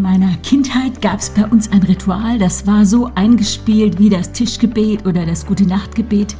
In 0.00 0.04
meiner 0.04 0.34
Kindheit 0.36 1.02
gab 1.02 1.18
es 1.18 1.28
bei 1.28 1.44
uns 1.44 1.70
ein 1.70 1.82
Ritual, 1.82 2.38
das 2.38 2.66
war 2.66 2.86
so 2.86 3.10
eingespielt 3.16 3.98
wie 3.98 4.08
das 4.08 4.32
Tischgebet 4.32 5.04
oder 5.04 5.26
das 5.26 5.44
Gute 5.44 5.66
Nachtgebet. 5.66 6.36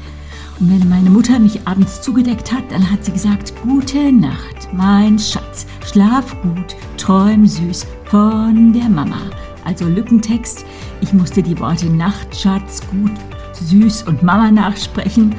Und 0.58 0.70
wenn 0.70 0.88
meine 0.88 1.10
Mutter 1.10 1.38
mich 1.38 1.68
abends 1.68 2.00
zugedeckt 2.00 2.50
hat, 2.50 2.64
dann 2.70 2.90
hat 2.90 3.04
sie 3.04 3.12
gesagt, 3.12 3.52
Gute 3.62 4.12
Nacht, 4.12 4.72
mein 4.72 5.18
Schatz, 5.18 5.66
schlaf 5.86 6.34
gut, 6.40 6.74
träum 6.96 7.46
süß 7.46 7.86
von 8.06 8.72
der 8.72 8.88
Mama. 8.88 9.20
Also 9.66 9.86
Lückentext, 9.86 10.64
ich 11.02 11.12
musste 11.12 11.42
die 11.42 11.58
Worte 11.58 11.90
Nacht, 11.90 12.34
Schatz, 12.34 12.80
gut, 12.90 13.12
süß 13.52 14.04
und 14.04 14.22
Mama 14.22 14.50
nachsprechen. 14.50 15.34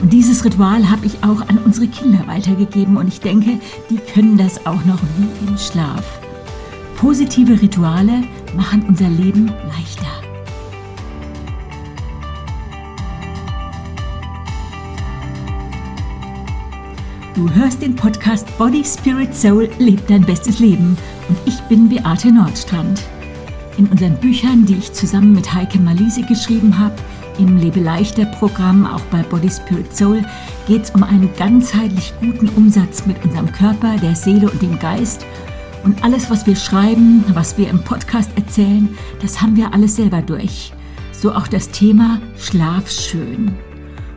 Und 0.00 0.14
dieses 0.14 0.46
Ritual 0.46 0.90
habe 0.90 1.04
ich 1.04 1.22
auch 1.22 1.46
an 1.46 1.58
unsere 1.62 1.88
Kinder 1.88 2.26
weitergegeben 2.26 2.96
und 2.96 3.08
ich 3.08 3.20
denke, 3.20 3.58
die 3.90 3.98
können 3.98 4.38
das 4.38 4.64
auch 4.64 4.82
noch 4.86 5.02
wie 5.18 5.46
im 5.46 5.58
Schlaf. 5.58 6.25
Positive 6.96 7.60
Rituale 7.60 8.22
machen 8.56 8.82
unser 8.88 9.10
Leben 9.10 9.52
leichter. 9.68 10.06
Du 17.34 17.50
hörst 17.50 17.82
den 17.82 17.94
Podcast 17.94 18.46
Body, 18.56 18.82
Spirit, 18.82 19.34
Soul, 19.34 19.68
lebt 19.78 20.08
dein 20.08 20.22
bestes 20.22 20.58
Leben 20.58 20.96
und 21.28 21.36
ich 21.44 21.60
bin 21.68 21.90
Beate 21.90 22.32
Nordstrand. 22.32 23.02
In 23.76 23.88
unseren 23.88 24.16
Büchern, 24.16 24.64
die 24.64 24.76
ich 24.76 24.90
zusammen 24.94 25.34
mit 25.34 25.52
Heike 25.52 25.78
Malise 25.78 26.22
geschrieben 26.22 26.78
habe, 26.78 26.94
im 27.38 27.58
Lebe 27.58 27.80
leichter 27.80 28.24
Programm, 28.24 28.86
auch 28.86 29.02
bei 29.10 29.22
Body 29.22 29.50
Spirit 29.50 29.94
Soul, 29.94 30.24
geht 30.66 30.84
es 30.84 30.90
um 30.92 31.02
einen 31.02 31.28
ganzheitlich 31.36 32.14
guten 32.20 32.48
Umsatz 32.56 33.04
mit 33.04 33.22
unserem 33.22 33.52
Körper, 33.52 33.98
der 33.98 34.16
Seele 34.16 34.50
und 34.50 34.62
dem 34.62 34.78
Geist. 34.78 35.26
Und 35.86 36.02
alles, 36.02 36.30
was 36.30 36.48
wir 36.48 36.56
schreiben, 36.56 37.24
was 37.32 37.56
wir 37.58 37.70
im 37.70 37.80
Podcast 37.80 38.32
erzählen, 38.34 38.88
das 39.22 39.40
haben 39.40 39.56
wir 39.56 39.72
alles 39.72 39.94
selber 39.94 40.20
durch. 40.20 40.72
So 41.12 41.32
auch 41.32 41.46
das 41.46 41.70
Thema 41.70 42.20
Schlaf 42.36 42.90
schön. 42.90 43.54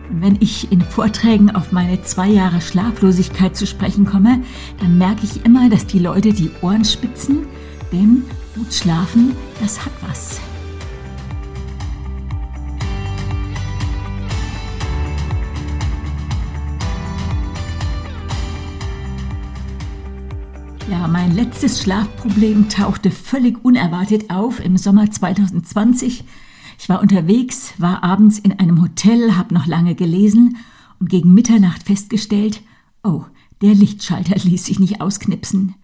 Und 0.10 0.22
wenn 0.24 0.38
ich 0.40 0.72
in 0.72 0.82
Vorträgen 0.82 1.52
auf 1.52 1.72
meine 1.72 2.02
zwei 2.02 2.28
Jahre 2.28 2.60
Schlaflosigkeit 2.60 3.56
zu 3.56 3.68
sprechen 3.68 4.08
komme, 4.08 4.42
dann 4.80 4.98
merke 4.98 5.22
ich 5.24 5.46
immer, 5.46 5.70
dass 5.70 5.86
die 5.86 6.00
Leute 6.00 6.34
die 6.34 6.50
Ohren 6.64 6.84
spitzen, 6.84 7.46
denn 7.92 8.24
gut 8.56 8.74
schlafen, 8.74 9.36
das 9.62 9.86
hat 9.86 9.94
was. 10.08 10.42
Ja, 20.90 21.08
mein 21.08 21.36
letztes 21.36 21.84
Schlafproblem 21.84 22.68
tauchte 22.68 23.12
völlig 23.12 23.64
unerwartet 23.64 24.32
auf 24.32 24.60
im 24.60 24.76
Sommer 24.76 25.12
2020. 25.12 26.24
Ich 26.80 26.90
war 26.90 27.00
unterwegs, 27.00 27.74
war 27.78 28.04
abends 28.04 28.40
in 28.40 28.54
einem 28.60 28.82
Hotel, 28.82 29.36
habe 29.36 29.54
noch 29.54 29.68
lange 29.68 29.94
gelesen 29.94 30.58
und 31.00 31.08
gegen 31.08 31.36
Mitternacht 31.36 31.84
festgestellt, 31.84 32.64
oh, 33.04 33.22
der 33.62 33.76
Lichtschalter 33.76 34.36
ließ 34.44 34.66
sich 34.66 34.80
nicht 34.80 35.00
ausknipsen. 35.00 35.76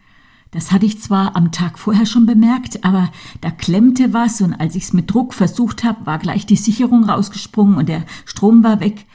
Das 0.50 0.72
hatte 0.72 0.88
ich 0.88 1.00
zwar 1.00 1.36
am 1.36 1.52
Tag 1.52 1.78
vorher 1.78 2.08
schon 2.08 2.26
bemerkt, 2.26 2.84
aber 2.84 3.12
da 3.42 3.52
klemmte 3.52 4.12
was 4.12 4.42
und 4.42 4.54
als 4.56 4.74
ich 4.74 4.86
es 4.86 4.94
mit 4.94 5.14
Druck 5.14 5.36
versucht 5.36 5.84
habe, 5.84 6.08
war 6.08 6.18
gleich 6.18 6.48
die 6.48 6.56
Sicherung 6.56 7.04
rausgesprungen 7.04 7.78
und 7.78 7.90
der 7.90 8.06
Strom 8.26 8.64
war 8.64 8.80
weg. 8.80 9.06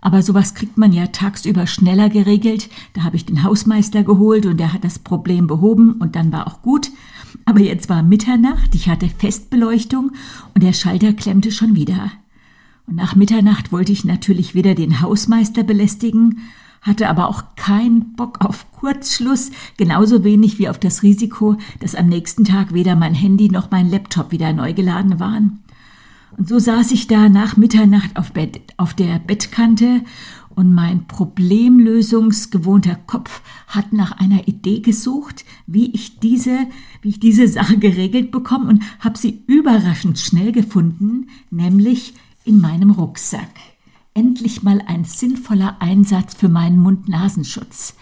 Aber 0.00 0.22
sowas 0.22 0.54
kriegt 0.54 0.78
man 0.78 0.92
ja 0.92 1.08
tagsüber 1.08 1.66
schneller 1.66 2.08
geregelt. 2.08 2.68
Da 2.94 3.02
habe 3.02 3.16
ich 3.16 3.26
den 3.26 3.42
Hausmeister 3.42 4.04
geholt 4.04 4.46
und 4.46 4.58
der 4.58 4.72
hat 4.72 4.84
das 4.84 4.98
Problem 4.98 5.46
behoben 5.46 5.92
und 5.94 6.14
dann 6.14 6.32
war 6.32 6.46
auch 6.46 6.62
gut. 6.62 6.90
Aber 7.44 7.60
jetzt 7.60 7.88
war 7.88 8.02
Mitternacht, 8.02 8.74
ich 8.74 8.88
hatte 8.88 9.08
Festbeleuchtung 9.08 10.12
und 10.54 10.62
der 10.62 10.72
Schalter 10.72 11.12
klemmte 11.12 11.50
schon 11.50 11.74
wieder. 11.74 12.12
Und 12.86 12.96
nach 12.96 13.16
Mitternacht 13.16 13.72
wollte 13.72 13.92
ich 13.92 14.04
natürlich 14.04 14.54
wieder 14.54 14.74
den 14.74 15.00
Hausmeister 15.00 15.62
belästigen, 15.62 16.38
hatte 16.80 17.08
aber 17.08 17.28
auch 17.28 17.44
keinen 17.56 18.14
Bock 18.14 18.44
auf 18.44 18.70
Kurzschluss, 18.72 19.50
genauso 19.76 20.24
wenig 20.24 20.58
wie 20.58 20.68
auf 20.68 20.78
das 20.78 21.02
Risiko, 21.02 21.56
dass 21.80 21.94
am 21.94 22.06
nächsten 22.06 22.44
Tag 22.44 22.72
weder 22.72 22.96
mein 22.96 23.14
Handy 23.14 23.50
noch 23.50 23.70
mein 23.70 23.90
Laptop 23.90 24.30
wieder 24.30 24.52
neu 24.52 24.72
geladen 24.72 25.20
waren. 25.20 25.58
Und 26.36 26.48
so 26.48 26.58
saß 26.58 26.92
ich 26.92 27.06
da 27.06 27.28
nach 27.28 27.56
Mitternacht 27.56 28.16
auf, 28.16 28.32
Bett, 28.32 28.60
auf 28.76 28.94
der 28.94 29.18
Bettkante 29.18 30.02
und 30.58 30.74
mein 30.74 31.06
problemlösungsgewohnter 31.06 32.96
Kopf 33.06 33.42
hat 33.68 33.92
nach 33.92 34.12
einer 34.12 34.48
Idee 34.48 34.80
gesucht, 34.80 35.44
wie 35.66 35.92
ich 35.92 36.18
diese, 36.18 36.66
wie 37.00 37.10
ich 37.10 37.20
diese 37.20 37.46
Sache 37.46 37.78
geregelt 37.78 38.32
bekomme 38.32 38.68
und 38.68 38.82
habe 38.98 39.16
sie 39.16 39.42
überraschend 39.46 40.18
schnell 40.18 40.52
gefunden, 40.52 41.28
nämlich 41.50 42.14
in 42.44 42.60
meinem 42.60 42.90
Rucksack. 42.90 43.50
Endlich 44.14 44.64
mal 44.64 44.82
ein 44.86 45.04
sinnvoller 45.04 45.76
Einsatz 45.80 46.34
für 46.34 46.48
meinen 46.48 46.80
Mund-Nasenschutz. 46.80 47.94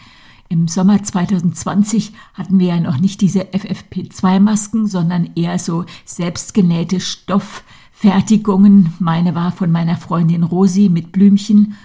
Im 0.49 0.67
Sommer 0.67 1.03
2020 1.03 2.13
hatten 2.33 2.59
wir 2.59 2.69
ja 2.69 2.81
noch 2.81 3.01
nicht 3.01 3.21
diese 3.21 3.41
FFP2-Masken, 3.41 4.87
sondern 4.87 5.31
eher 5.35 5.59
so 5.59 5.85
selbstgenähte 6.05 7.01
Stoff- 7.01 7.65
Fertigungen. 7.99 8.93
Meine 8.99 9.35
war 9.35 9.53
von 9.53 9.73
meiner 9.73 9.97
Freundin 9.97 10.43
Rosi 10.43 10.91
mit 10.91 11.13
Blümchen. 11.13 11.77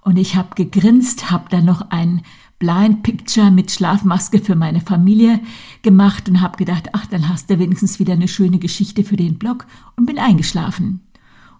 Und 0.00 0.16
ich 0.16 0.34
habe 0.34 0.54
gegrinst, 0.54 1.30
habe 1.30 1.50
dann 1.50 1.66
noch 1.66 1.90
ein 1.90 2.22
Blind 2.58 3.02
Picture 3.02 3.50
mit 3.50 3.70
Schlafmaske 3.70 4.38
für 4.38 4.56
meine 4.56 4.80
Familie 4.80 5.40
gemacht 5.82 6.26
und 6.28 6.40
habe 6.40 6.56
gedacht, 6.56 6.88
ach, 6.94 7.04
dann 7.04 7.28
hast 7.28 7.50
du 7.50 7.58
wenigstens 7.58 7.98
wieder 7.98 8.14
eine 8.14 8.28
schöne 8.28 8.58
Geschichte 8.58 9.04
für 9.04 9.16
den 9.16 9.38
Blog 9.38 9.66
und 9.96 10.06
bin 10.06 10.18
eingeschlafen. 10.18 11.00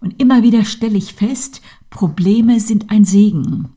Und 0.00 0.18
immer 0.20 0.42
wieder 0.42 0.64
stelle 0.64 0.96
ich 0.96 1.12
fest, 1.12 1.60
Probleme 1.90 2.60
sind 2.60 2.90
ein 2.90 3.04
Segen. 3.04 3.68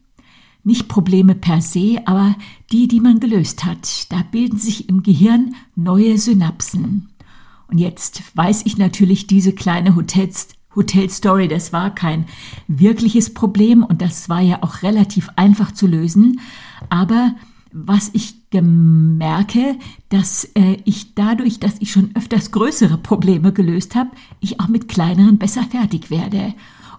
Nicht 0.64 0.88
Probleme 0.88 1.36
per 1.36 1.62
se, 1.62 2.02
aber 2.06 2.36
die, 2.72 2.88
die 2.88 3.02
man 3.02 3.20
gelöst 3.20 3.66
hat. 3.66 4.12
Da 4.12 4.24
bilden 4.32 4.58
sich 4.58 4.88
im 4.88 5.04
Gehirn 5.04 5.56
neue 5.76 6.18
Synapsen. 6.18 7.11
Und 7.72 7.80
jetzt 7.80 8.22
weiß 8.36 8.64
ich 8.66 8.78
natürlich, 8.78 9.28
diese 9.28 9.54
kleine 9.54 9.96
Hotels, 9.96 10.50
Hotelstory, 10.76 11.48
das 11.48 11.74
war 11.74 11.96
kein 11.96 12.26
wirkliches 12.68 13.34
Problem 13.34 13.84
und 13.84 14.02
das 14.02 14.30
war 14.30 14.42
ja 14.42 14.60
auch 14.62 14.84
relativ 14.84 15.30
einfach 15.38 15.72
zu 15.72 15.88
lösen. 15.88 16.40
Aber 16.90 17.34
was 17.72 18.12
ich 18.14 18.36
merke, 18.52 19.78
dass 20.10 20.44
äh, 20.56 20.78
ich 20.84 21.16
dadurch, 21.16 21.62
dass 21.62 21.76
ich 21.80 21.92
schon 21.92 22.12
öfters 22.16 22.52
größere 22.52 22.98
Probleme 22.98 23.54
gelöst 23.54 23.96
habe, 23.96 24.10
ich 24.42 24.60
auch 24.60 24.68
mit 24.68 24.90
kleineren 24.90 25.38
besser 25.38 25.64
fertig 25.64 26.10
werde. 26.12 26.54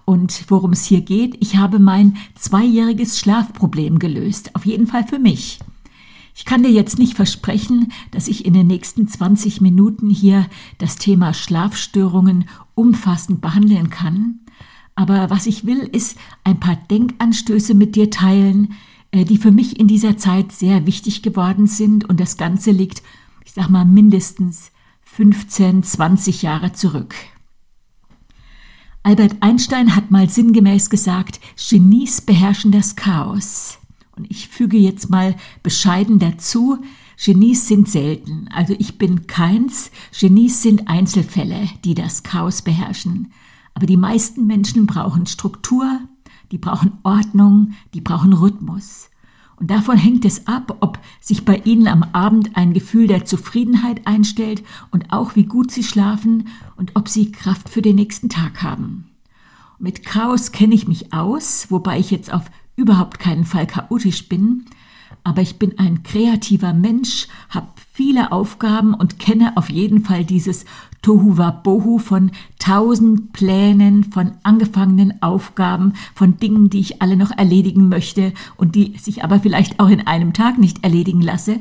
Und 0.05 0.45
worum 0.49 0.71
es 0.71 0.85
hier 0.85 1.01
geht, 1.01 1.37
ich 1.39 1.57
habe 1.57 1.77
mein 1.77 2.17
zweijähriges 2.33 3.19
Schlafproblem 3.19 3.99
gelöst. 3.99 4.55
Auf 4.55 4.65
jeden 4.65 4.87
Fall 4.87 5.05
für 5.05 5.19
mich. 5.19 5.59
Ich 6.35 6.45
kann 6.45 6.63
dir 6.63 6.71
jetzt 6.71 6.97
nicht 6.97 7.15
versprechen, 7.15 7.91
dass 8.11 8.27
ich 8.27 8.45
in 8.45 8.53
den 8.53 8.67
nächsten 8.67 9.07
20 9.07 9.61
Minuten 9.61 10.09
hier 10.09 10.47
das 10.79 10.95
Thema 10.95 11.33
Schlafstörungen 11.33 12.49
umfassend 12.75 13.39
behandeln 13.39 13.89
kann. 13.89 14.39
Aber 14.95 15.29
was 15.29 15.45
ich 15.45 15.65
will, 15.65 15.79
ist 15.79 16.17
ein 16.43 16.59
paar 16.59 16.75
Denkanstöße 16.75 17.73
mit 17.73 17.95
dir 17.95 18.09
teilen, 18.09 18.73
äh, 19.11 19.25
die 19.25 19.37
für 19.37 19.51
mich 19.51 19.79
in 19.79 19.87
dieser 19.87 20.17
Zeit 20.17 20.51
sehr 20.51 20.85
wichtig 20.85 21.21
geworden 21.21 21.67
sind. 21.67 22.09
Und 22.09 22.19
das 22.19 22.37
Ganze 22.37 22.71
liegt, 22.71 23.03
ich 23.45 23.53
sag 23.53 23.69
mal, 23.69 23.85
mindestens 23.85 24.71
15, 25.03 25.83
20 25.83 26.41
Jahre 26.41 26.73
zurück. 26.73 27.13
Albert 29.03 29.35
Einstein 29.41 29.95
hat 29.95 30.11
mal 30.11 30.29
sinngemäß 30.29 30.89
gesagt, 30.89 31.39
Genies 31.57 32.21
beherrschen 32.21 32.71
das 32.71 32.95
Chaos. 32.95 33.77
Und 34.15 34.29
ich 34.29 34.47
füge 34.47 34.77
jetzt 34.77 35.09
mal 35.09 35.35
bescheiden 35.63 36.19
dazu, 36.19 36.79
Genies 37.23 37.67
sind 37.67 37.89
selten. 37.89 38.47
Also 38.53 38.75
ich 38.77 38.97
bin 38.97 39.27
keins. 39.27 39.91
Genies 40.17 40.61
sind 40.61 40.87
Einzelfälle, 40.87 41.69
die 41.83 41.95
das 41.95 42.23
Chaos 42.23 42.61
beherrschen. 42.61 43.31
Aber 43.73 43.85
die 43.85 43.97
meisten 43.97 44.45
Menschen 44.45 44.85
brauchen 44.85 45.25
Struktur, 45.25 45.99
die 46.51 46.57
brauchen 46.57 46.99
Ordnung, 47.03 47.73
die 47.93 48.01
brauchen 48.01 48.33
Rhythmus. 48.33 49.09
Und 49.55 49.71
davon 49.71 49.97
hängt 49.97 50.25
es 50.25 50.47
ab, 50.47 50.77
ob 50.81 50.99
sich 51.21 51.45
bei 51.45 51.57
ihnen 51.57 51.87
am 51.87 52.03
Abend 52.11 52.55
ein 52.55 52.73
Gefühl 52.73 53.07
der 53.07 53.25
Zufriedenheit 53.25 54.05
einstellt 54.05 54.63
und 54.91 55.13
auch 55.13 55.35
wie 55.35 55.45
gut 55.45 55.71
sie 55.71 55.83
schlafen 55.83 56.47
und 56.75 56.95
ob 56.95 57.07
sie 57.07 57.31
Kraft 57.31 57.69
für 57.69 57.81
den 57.81 57.95
nächsten 57.95 58.29
Tag 58.29 58.61
haben. 58.61 59.09
Mit 59.79 60.05
Chaos 60.05 60.51
kenne 60.51 60.75
ich 60.75 60.87
mich 60.87 61.13
aus, 61.13 61.67
wobei 61.69 61.99
ich 61.99 62.11
jetzt 62.11 62.33
auf 62.33 62.43
überhaupt 62.75 63.19
keinen 63.19 63.45
Fall 63.45 63.67
chaotisch 63.67 64.27
bin, 64.29 64.65
aber 65.23 65.41
ich 65.41 65.57
bin 65.57 65.79
ein 65.79 66.03
kreativer 66.03 66.73
Mensch, 66.73 67.27
habe 67.49 67.67
viele 67.93 68.31
Aufgaben 68.31 68.93
und 68.93 69.19
kenne 69.19 69.55
auf 69.55 69.69
jeden 69.69 70.03
Fall 70.03 70.25
dieses 70.25 70.65
Tohuwabohu 71.01 71.99
von 71.99 72.31
tausend 72.59 73.33
Plänen, 73.33 74.05
von 74.05 74.31
angefangenen 74.43 75.21
Aufgaben, 75.21 75.93
von 76.15 76.37
Dingen, 76.37 76.69
die 76.69 76.79
ich 76.79 77.01
alle 77.01 77.15
noch 77.15 77.31
erledigen 77.31 77.89
möchte 77.89 78.33
und 78.57 78.75
die 78.75 78.97
sich 78.97 79.23
aber 79.23 79.39
vielleicht 79.39 79.79
auch 79.79 79.89
in 79.89 80.07
einem 80.07 80.33
Tag 80.33 80.57
nicht 80.57 80.83
erledigen 80.83 81.21
lasse. 81.21 81.59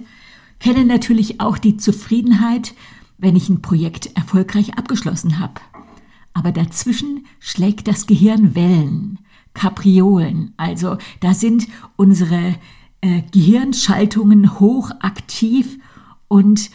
Kenne 0.58 0.84
natürlich 0.84 1.40
auch 1.40 1.58
die 1.58 1.76
Zufriedenheit, 1.76 2.74
wenn 3.18 3.36
ich 3.36 3.48
ein 3.48 3.62
Projekt 3.62 4.16
erfolgreich 4.16 4.78
abgeschlossen 4.78 5.38
habe. 5.38 5.60
Aber 6.34 6.50
dazwischen 6.50 7.26
schlägt 7.40 7.86
das 7.88 8.06
Gehirn 8.06 8.54
Wellen, 8.54 9.18
Kapriolen. 9.54 10.54
Also 10.56 10.96
da 11.20 11.34
sind 11.34 11.68
unsere 11.96 12.54
äh, 13.00 13.22
Gehirnschaltungen 13.32 14.60
hochaktiv 14.60 15.78
und 16.28 16.70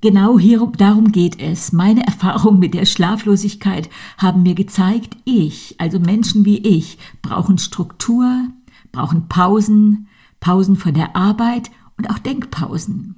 Genau 0.00 0.38
hier, 0.38 0.64
darum 0.76 1.10
geht 1.10 1.40
es. 1.40 1.72
Meine 1.72 2.02
Erfahrungen 2.06 2.60
mit 2.60 2.74
der 2.74 2.86
Schlaflosigkeit 2.86 3.90
haben 4.16 4.44
mir 4.44 4.54
gezeigt, 4.54 5.16
ich, 5.24 5.74
also 5.78 5.98
Menschen 5.98 6.44
wie 6.44 6.58
ich, 6.58 6.98
brauchen 7.20 7.58
Struktur, 7.58 8.46
brauchen 8.92 9.28
Pausen, 9.28 10.06
Pausen 10.38 10.76
von 10.76 10.94
der 10.94 11.16
Arbeit 11.16 11.72
und 11.96 12.10
auch 12.10 12.18
Denkpausen. 12.18 13.16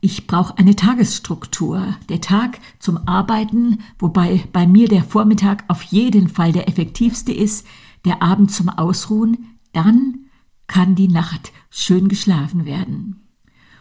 Ich 0.00 0.26
brauche 0.26 0.56
eine 0.58 0.74
Tagesstruktur. 0.74 1.94
Der 2.08 2.20
Tag 2.20 2.58
zum 2.78 3.06
Arbeiten, 3.06 3.78
wobei 3.98 4.42
bei 4.52 4.66
mir 4.66 4.88
der 4.88 5.04
Vormittag 5.04 5.64
auf 5.68 5.82
jeden 5.82 6.28
Fall 6.28 6.52
der 6.52 6.68
effektivste 6.68 7.32
ist, 7.32 7.66
der 8.04 8.22
Abend 8.22 8.50
zum 8.50 8.68
Ausruhen, 8.68 9.56
dann 9.72 10.26
kann 10.66 10.94
die 10.94 11.08
Nacht 11.08 11.52
schön 11.70 12.08
geschlafen 12.08 12.64
werden. 12.64 13.26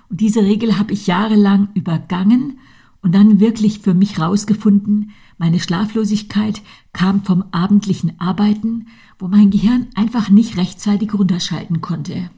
Und 0.10 0.21
diese 0.21 0.42
Regel 0.42 0.80
habe 0.80 0.94
ich 0.94 1.07
jahrelang 1.07 1.69
übergangen 1.75 2.60
und 3.01 3.13
dann 3.13 3.39
wirklich 3.39 3.80
für 3.80 3.94
mich 3.94 4.19
rausgefunden, 4.19 5.12
meine 5.38 5.60
Schlaflosigkeit 5.60 6.62
kam 6.92 7.24
vom 7.24 7.45
abendlichen 7.51 8.19
Arbeiten, 8.19 8.88
wo 9.19 9.27
mein 9.27 9.51
Gehirn 9.51 9.88
einfach 9.95 10.30
nicht 10.30 10.57
rechtzeitig 10.57 11.13
runterschalten 11.13 11.80
konnte. 11.80 12.30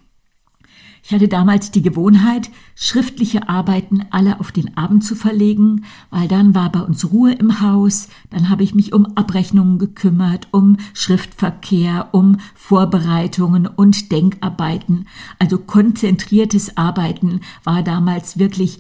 Ich 1.04 1.12
hatte 1.12 1.28
damals 1.28 1.72
die 1.72 1.82
Gewohnheit, 1.82 2.50
schriftliche 2.76 3.50
Arbeiten 3.50 4.06
alle 4.12 4.40
auf 4.40 4.52
den 4.52 4.78
Abend 4.78 5.04
zu 5.04 5.16
verlegen, 5.16 5.86
weil 6.10 6.28
dann 6.28 6.54
war 6.54 6.72
bei 6.72 6.82
uns 6.82 7.12
Ruhe 7.12 7.34
im 7.34 7.60
Haus, 7.60 8.08
dann 8.30 8.50
habe 8.50 8.64
ich 8.64 8.76
mich 8.76 8.94
um 8.94 9.18
Abrechnungen 9.18 9.80
gekümmert, 9.80 10.48
um 10.52 10.78
Schriftverkehr, 10.94 12.10
um 12.12 12.38
Vorbereitungen 12.54 13.66
und 13.68 14.12
Denkarbeiten. 14.12 15.08
Also 15.40 15.58
konzentriertes 15.58 16.78
Arbeiten 16.78 17.42
war 17.64 17.82
damals 17.82 18.38
wirklich 18.38 18.80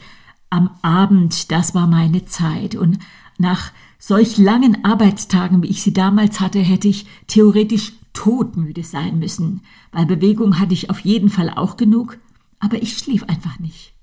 am 0.51 0.69
Abend, 0.81 1.51
das 1.51 1.73
war 1.73 1.87
meine 1.87 2.25
Zeit. 2.25 2.75
Und 2.75 2.99
nach 3.39 3.71
solch 3.97 4.37
langen 4.37 4.85
Arbeitstagen, 4.85 5.63
wie 5.63 5.67
ich 5.67 5.81
sie 5.81 5.93
damals 5.93 6.39
hatte, 6.39 6.59
hätte 6.59 6.87
ich 6.87 7.07
theoretisch 7.27 7.93
todmüde 8.13 8.83
sein 8.83 9.19
müssen, 9.19 9.61
weil 9.91 10.05
Bewegung 10.05 10.59
hatte 10.59 10.73
ich 10.73 10.89
auf 10.89 10.99
jeden 10.99 11.29
Fall 11.29 11.49
auch 11.49 11.77
genug, 11.77 12.17
aber 12.59 12.81
ich 12.81 12.97
schlief 12.97 13.23
einfach 13.23 13.59
nicht. 13.59 13.93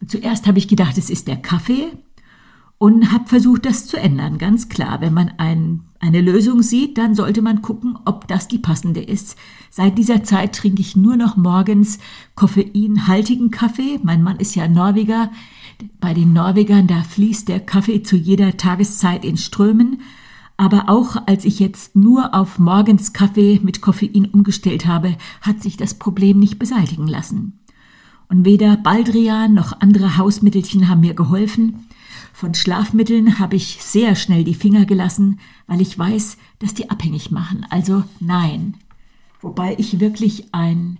Und 0.00 0.10
zuerst 0.10 0.46
habe 0.46 0.58
ich 0.58 0.68
gedacht, 0.68 0.96
es 0.98 1.10
ist 1.10 1.28
der 1.28 1.36
Kaffee 1.36 1.92
und 2.78 3.12
habe 3.12 3.28
versucht, 3.28 3.66
das 3.66 3.86
zu 3.86 3.98
ändern. 3.98 4.38
Ganz 4.38 4.70
klar, 4.70 5.02
wenn 5.02 5.12
man 5.12 5.32
ein, 5.36 5.82
eine 6.00 6.22
Lösung 6.22 6.62
sieht, 6.62 6.96
dann 6.96 7.14
sollte 7.14 7.42
man 7.42 7.60
gucken, 7.60 7.98
ob 8.06 8.26
das 8.26 8.48
die 8.48 8.58
passende 8.58 9.02
ist. 9.02 9.36
Seit 9.68 9.98
dieser 9.98 10.24
Zeit 10.24 10.54
trinke 10.54 10.80
ich 10.80 10.96
nur 10.96 11.16
noch 11.16 11.36
morgens 11.36 11.98
koffeinhaltigen 12.36 13.50
Kaffee. 13.50 14.00
Mein 14.02 14.22
Mann 14.22 14.38
ist 14.38 14.54
ja 14.54 14.66
Norweger. 14.66 15.30
Bei 16.00 16.14
den 16.14 16.32
Norwegern, 16.32 16.86
da 16.86 17.02
fließt 17.02 17.48
der 17.48 17.60
Kaffee 17.60 18.02
zu 18.02 18.16
jeder 18.16 18.56
Tageszeit 18.56 19.26
in 19.26 19.36
Strömen. 19.36 20.00
Aber 20.60 20.90
auch 20.90 21.16
als 21.24 21.46
ich 21.46 21.58
jetzt 21.58 21.96
nur 21.96 22.34
auf 22.34 22.58
morgens 22.58 23.14
Kaffee 23.14 23.58
mit 23.62 23.80
Koffein 23.80 24.26
umgestellt 24.26 24.84
habe, 24.84 25.16
hat 25.40 25.62
sich 25.62 25.78
das 25.78 25.94
Problem 25.94 26.38
nicht 26.38 26.58
beseitigen 26.58 27.06
lassen. 27.06 27.60
Und 28.28 28.44
weder 28.44 28.76
Baldrian 28.76 29.54
noch 29.54 29.80
andere 29.80 30.18
Hausmittelchen 30.18 30.90
haben 30.90 31.00
mir 31.00 31.14
geholfen. 31.14 31.86
Von 32.34 32.52
Schlafmitteln 32.52 33.38
habe 33.38 33.56
ich 33.56 33.78
sehr 33.80 34.14
schnell 34.16 34.44
die 34.44 34.54
Finger 34.54 34.84
gelassen, 34.84 35.40
weil 35.66 35.80
ich 35.80 35.98
weiß, 35.98 36.36
dass 36.58 36.74
die 36.74 36.90
abhängig 36.90 37.30
machen. 37.30 37.66
Also 37.70 38.04
nein. 38.20 38.76
Wobei 39.40 39.76
ich 39.78 39.98
wirklich 39.98 40.52
ein, 40.52 40.98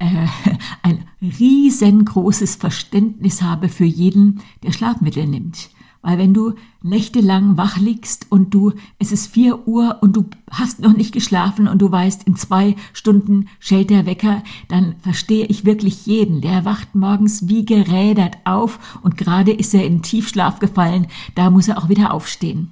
äh, 0.00 0.26
ein 0.82 1.06
riesengroßes 1.22 2.56
Verständnis 2.56 3.40
habe 3.40 3.70
für 3.70 3.86
jeden, 3.86 4.42
der 4.62 4.72
Schlafmittel 4.72 5.26
nimmt. 5.26 5.70
Weil 6.02 6.18
wenn 6.18 6.32
du 6.32 6.54
nächtelang 6.82 7.56
wach 7.56 7.76
liegst 7.76 8.26
und 8.30 8.54
du, 8.54 8.72
es 8.98 9.12
ist 9.12 9.26
vier 9.26 9.66
Uhr 9.66 9.98
und 10.00 10.16
du 10.16 10.26
hast 10.50 10.80
noch 10.80 10.96
nicht 10.96 11.12
geschlafen 11.12 11.66
und 11.66 11.82
du 11.82 11.90
weißt, 11.90 12.22
in 12.24 12.36
zwei 12.36 12.76
Stunden 12.92 13.48
schellt 13.58 13.90
der 13.90 14.06
Wecker, 14.06 14.42
dann 14.68 14.94
verstehe 15.00 15.46
ich 15.46 15.64
wirklich 15.64 16.06
jeden. 16.06 16.40
Der 16.40 16.64
wacht 16.64 16.94
morgens 16.94 17.48
wie 17.48 17.64
gerädert 17.64 18.36
auf 18.44 19.00
und 19.02 19.16
gerade 19.16 19.52
ist 19.52 19.74
er 19.74 19.84
in 19.84 20.02
Tiefschlaf 20.02 20.60
gefallen, 20.60 21.08
da 21.34 21.50
muss 21.50 21.68
er 21.68 21.78
auch 21.78 21.88
wieder 21.88 22.14
aufstehen. 22.14 22.70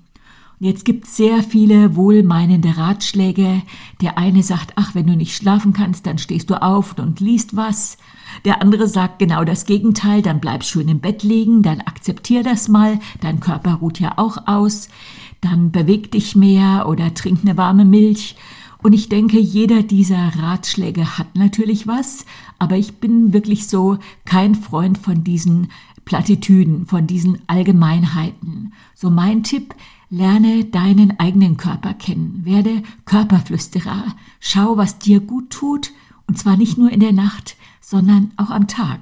Und 0.59 0.67
jetzt 0.67 0.85
gibt 0.85 1.05
es 1.05 1.17
sehr 1.17 1.43
viele 1.43 1.97
wohlmeinende 1.97 2.79
Ratschläge. 2.79 3.63
Der 4.01 4.17
eine 4.17 4.43
sagt, 4.43 4.73
ach, 4.77 4.95
wenn 4.95 5.07
du 5.07 5.15
nicht 5.15 5.37
schlafen 5.37 5.75
kannst, 5.75 6.07
dann 6.07 6.19
stehst 6.19 6.49
du 6.49 6.63
auf 6.63 6.99
und 6.99 7.21
liest 7.21 7.57
was. 7.57 7.99
Der 8.45 8.63
andere 8.63 8.89
sagt 8.89 9.19
genau 9.19 9.45
das 9.45 9.67
Gegenteil, 9.67 10.23
dann 10.23 10.41
bleib 10.41 10.65
schön 10.65 10.89
im 10.89 11.01
Bett 11.01 11.23
liegen, 11.23 11.63
dann 11.63 11.81
akzeptier 11.81 12.43
das 12.43 12.69
mal, 12.69 12.99
dein 13.21 13.41
Körper 13.41 13.75
ruht 13.75 14.01
ja 14.01 14.15
auch 14.17 14.47
aus, 14.47 14.89
dann 15.41 15.71
beweg 15.71 16.11
dich 16.11 16.37
mehr 16.37 16.87
oder 16.89 17.15
trink 17.15 17.41
eine 17.43 17.57
warme 17.57 17.85
Milch. 17.85 18.37
Und 18.83 18.93
ich 18.93 19.09
denke, 19.09 19.39
jeder 19.39 19.83
dieser 19.83 20.37
Ratschläge 20.37 21.19
hat 21.19 21.35
natürlich 21.35 21.87
was, 21.87 22.25
aber 22.59 22.77
ich 22.77 22.95
bin 22.95 23.33
wirklich 23.33 23.69
so 23.69 23.99
kein 24.25 24.55
Freund 24.55 24.99
von 24.99 25.25
diesen 25.25 25.69
Plattitüden, 26.05 26.87
von 26.87 27.07
diesen 27.07 27.41
Allgemeinheiten. 27.49 28.73
So 28.95 29.11
mein 29.11 29.43
Tipp, 29.43 29.75
lerne 30.11 30.65
deinen 30.65 31.19
eigenen 31.19 31.57
Körper 31.57 31.95
kennen, 31.95 32.43
werde 32.45 32.83
Körperflüsterer, 33.05 34.15
schau, 34.41 34.77
was 34.77 34.99
dir 34.99 35.21
gut 35.21 35.51
tut, 35.51 35.91
und 36.27 36.39
zwar 36.39 36.57
nicht 36.57 36.79
nur 36.79 36.91
in 36.91 37.01
der 37.01 37.13
Nacht, 37.13 37.57
sondern 37.81 38.33
auch 38.37 38.51
am 38.51 38.69
Tag. 38.69 39.01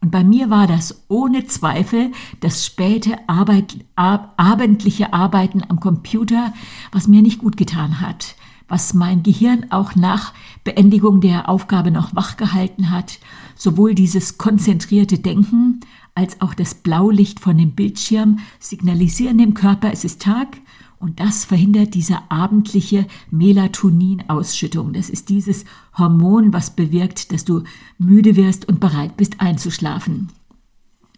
Und 0.00 0.10
bei 0.10 0.22
mir 0.22 0.50
war 0.50 0.66
das 0.66 1.04
ohne 1.08 1.46
Zweifel 1.46 2.12
das 2.40 2.66
späte 2.66 3.26
Arbeit, 3.26 3.84
ab, 3.96 4.34
abendliche 4.36 5.14
Arbeiten 5.14 5.62
am 5.66 5.80
Computer, 5.80 6.52
was 6.92 7.08
mir 7.08 7.22
nicht 7.22 7.38
gut 7.38 7.56
getan 7.56 8.02
hat, 8.02 8.36
was 8.68 8.92
mein 8.92 9.22
Gehirn 9.22 9.66
auch 9.70 9.94
nach 9.94 10.34
Beendigung 10.62 11.22
der 11.22 11.48
Aufgabe 11.48 11.90
noch 11.90 12.14
wachgehalten 12.14 12.90
hat, 12.90 13.18
sowohl 13.56 13.94
dieses 13.94 14.36
konzentrierte 14.36 15.18
Denken 15.18 15.80
als 16.14 16.40
auch 16.40 16.54
das 16.54 16.74
Blaulicht 16.74 17.40
von 17.40 17.58
dem 17.58 17.72
Bildschirm 17.72 18.38
signalisieren 18.60 19.38
dem 19.38 19.54
Körper, 19.54 19.92
es 19.92 20.04
ist 20.04 20.22
Tag 20.22 20.58
und 20.98 21.20
das 21.20 21.44
verhindert 21.44 21.94
diese 21.94 22.30
abendliche 22.30 23.06
Melatoninausschüttung. 23.30 24.92
Das 24.92 25.10
ist 25.10 25.28
dieses 25.28 25.64
Hormon, 25.98 26.52
was 26.52 26.74
bewirkt, 26.74 27.32
dass 27.32 27.44
du 27.44 27.64
müde 27.98 28.36
wirst 28.36 28.68
und 28.68 28.80
bereit 28.80 29.16
bist 29.16 29.40
einzuschlafen. 29.40 30.28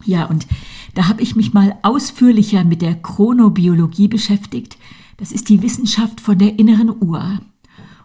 Ja, 0.03 0.25
und 0.25 0.45
da 0.93 1.07
habe 1.07 1.21
ich 1.21 1.35
mich 1.35 1.53
mal 1.53 1.77
ausführlicher 1.83 2.63
mit 2.63 2.81
der 2.81 2.95
Chronobiologie 2.95 4.07
beschäftigt. 4.07 4.77
Das 5.17 5.31
ist 5.31 5.49
die 5.49 5.61
Wissenschaft 5.61 6.21
von 6.21 6.37
der 6.37 6.59
inneren 6.59 6.89
Uhr. 7.01 7.39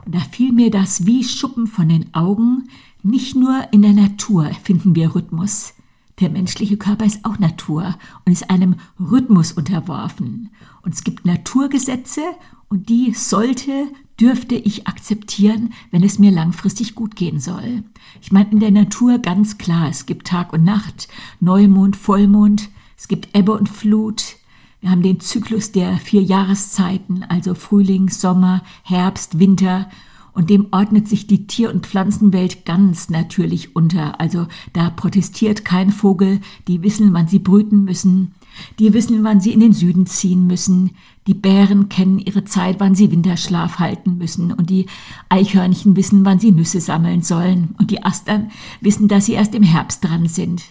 Und 0.05 0.15
da 0.15 0.21
fiel 0.21 0.53
mir 0.53 0.71
das 0.71 1.07
wie 1.07 1.25
Schuppen 1.25 1.67
von 1.67 1.89
den 1.89 2.15
Augen. 2.15 2.69
Nicht 3.03 3.35
nur 3.35 3.69
in 3.73 3.83
der 3.83 3.93
Natur 3.93 4.51
finden 4.63 4.95
wir 4.95 5.15
Rhythmus. 5.15 5.75
Der 6.21 6.31
menschliche 6.31 6.77
Körper 6.77 7.05
ist 7.05 7.25
auch 7.25 7.39
Natur 7.39 7.97
und 8.25 8.33
ist 8.33 8.51
einem 8.51 8.77
Rhythmus 9.01 9.53
unterworfen. 9.53 10.51
Und 10.83 10.95
es 10.95 11.05
gibt 11.05 11.25
Naturgesetze 11.25 12.23
und 12.69 12.89
die 12.89 13.13
sollte, 13.15 13.89
dürfte 14.21 14.55
ich 14.55 14.87
akzeptieren, 14.87 15.73
wenn 15.91 16.05
es 16.05 16.19
mir 16.19 16.31
langfristig 16.31 16.95
gut 16.95 17.17
gehen 17.17 17.41
soll. 17.41 17.83
Ich 18.21 18.31
meine, 18.31 18.51
in 18.51 18.61
der 18.61 18.71
Natur 18.71 19.19
ganz 19.19 19.59
klar, 19.59 19.89
es 19.89 20.07
gibt 20.07 20.27
Tag 20.27 20.53
und 20.53 20.65
Nacht, 20.65 21.09
Neumond, 21.41 21.97
Vollmond, 21.97 22.69
es 22.97 23.09
gibt 23.09 23.37
Ebbe 23.37 23.53
und 23.53 23.69
Flut. 23.69 24.37
Wir 24.81 24.91
haben 24.91 25.03
den 25.03 25.21
Zyklus 25.21 25.73
der 25.73 25.97
vier 25.97 26.23
Jahreszeiten, 26.23 27.25
also 27.29 27.55
Frühling, 27.55 28.11
Sommer, 28.11 28.63
Herbst, 28.83 29.39
Winter 29.39 29.89
und 30.33 30.51
dem 30.51 30.69
ordnet 30.71 31.09
sich 31.09 31.27
die 31.27 31.47
Tier- 31.47 31.71
und 31.71 31.87
Pflanzenwelt 31.87 32.65
ganz 32.65 33.11
natürlich 33.11 33.77
unter. 33.77 34.21
Also 34.21 34.47
da 34.73 34.91
protestiert 34.91 35.65
kein 35.65 35.91
Vogel, 35.91 36.41
die 36.69 36.83
wissen, 36.83 37.13
wann 37.13 37.29
sie 37.29 37.39
brüten 37.39 37.85
müssen, 37.85 38.35
die 38.79 38.93
wissen, 38.93 39.25
wann 39.25 39.41
sie 39.41 39.53
in 39.53 39.61
den 39.61 39.73
Süden 39.73 40.07
ziehen 40.07 40.47
müssen, 40.47 40.93
die 41.27 41.35
Bären 41.35 41.89
kennen 41.89 42.19
ihre 42.19 42.45
Zeit, 42.45 42.81
wann 42.81 42.95
sie 42.95 43.11
Winterschlaf 43.11 43.79
halten 43.79 44.19
müssen, 44.19 44.53
und 44.53 44.71
die 44.71 44.87
Eichhörnchen 45.29 45.97
wissen, 45.97 46.25
wann 46.25 46.39
sie 46.39 46.53
Nüsse 46.53 46.81
sammeln 46.81 47.23
sollen, 47.23 47.75
und 47.79 47.91
die 47.91 48.03
Astern 48.03 48.51
wissen, 48.81 49.09
dass 49.09 49.27
sie 49.27 49.35
erst 49.35 49.55
im 49.55 49.63
Herbst 49.63 50.05
dran 50.05 50.27
sind. 50.27 50.65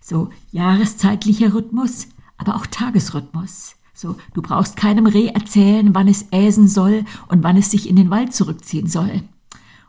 So 0.00 0.30
jahreszeitlicher 0.50 1.54
Rhythmus, 1.54 2.08
aber 2.36 2.56
auch 2.56 2.66
Tagesrhythmus. 2.66 3.76
So, 4.00 4.16
du 4.32 4.40
brauchst 4.40 4.78
keinem 4.78 5.04
Reh 5.04 5.26
erzählen, 5.26 5.94
wann 5.94 6.08
es 6.08 6.28
äsen 6.30 6.68
soll 6.68 7.04
und 7.28 7.42
wann 7.42 7.58
es 7.58 7.70
sich 7.70 7.86
in 7.86 7.96
den 7.96 8.08
Wald 8.08 8.32
zurückziehen 8.32 8.86
soll. 8.86 9.24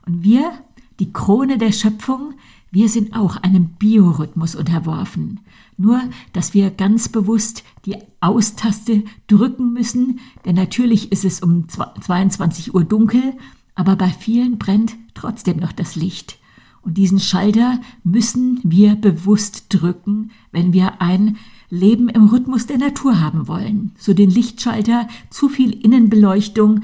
Und 0.05 0.21
wir, 0.21 0.51
die 0.99 1.13
Krone 1.13 1.57
der 1.57 1.71
Schöpfung, 1.71 2.33
Wir 2.73 2.87
sind 2.87 3.13
auch 3.13 3.35
einem 3.35 3.67
Biorhythmus 3.79 4.55
unterworfen. 4.55 5.41
Nur, 5.77 6.01
dass 6.31 6.53
wir 6.53 6.71
ganz 6.71 7.09
bewusst 7.09 7.63
die 7.85 7.97
Austaste 8.21 9.03
drücken 9.27 9.73
müssen, 9.73 10.19
denn 10.45 10.55
natürlich 10.55 11.11
ist 11.11 11.25
es 11.25 11.41
um 11.41 11.67
22 11.67 12.73
Uhr 12.73 12.85
dunkel, 12.85 13.33
aber 13.75 13.97
bei 13.97 14.07
vielen 14.09 14.57
brennt 14.57 14.95
trotzdem 15.13 15.57
noch 15.57 15.73
das 15.73 15.97
Licht. 15.97 16.37
Und 16.81 16.97
diesen 16.97 17.19
Schalter 17.19 17.79
müssen 18.03 18.59
wir 18.63 18.95
bewusst 18.95 19.65
drücken, 19.69 20.31
wenn 20.51 20.71
wir 20.71 21.01
ein 21.01 21.37
Leben 21.71 22.09
im 22.09 22.25
Rhythmus 22.25 22.67
der 22.67 22.77
Natur 22.77 23.19
haben 23.19 23.47
wollen. 23.47 23.93
So 23.97 24.13
den 24.13 24.29
Lichtschalter, 24.29 25.07
zu 25.31 25.49
viel 25.49 25.71
Innenbeleuchtung 25.71 26.81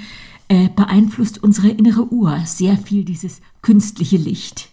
äh, 0.48 0.70
beeinflusst 0.70 1.44
unsere 1.44 1.68
innere 1.68 2.12
Uhr 2.12 2.40
sehr 2.46 2.78
viel 2.78 3.04
dieses 3.04 3.42
künstliche 3.62 4.18
Licht. 4.18 4.70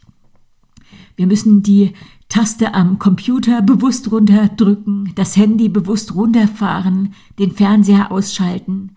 Wir 1.16 1.26
müssen 1.26 1.62
die 1.62 1.92
Taste 2.28 2.74
am 2.74 2.98
Computer 2.98 3.60
bewusst 3.60 4.10
runterdrücken, 4.10 5.12
das 5.14 5.36
Handy 5.36 5.68
bewusst 5.68 6.14
runterfahren, 6.14 7.14
den 7.38 7.52
Fernseher 7.52 8.10
ausschalten. 8.10 8.92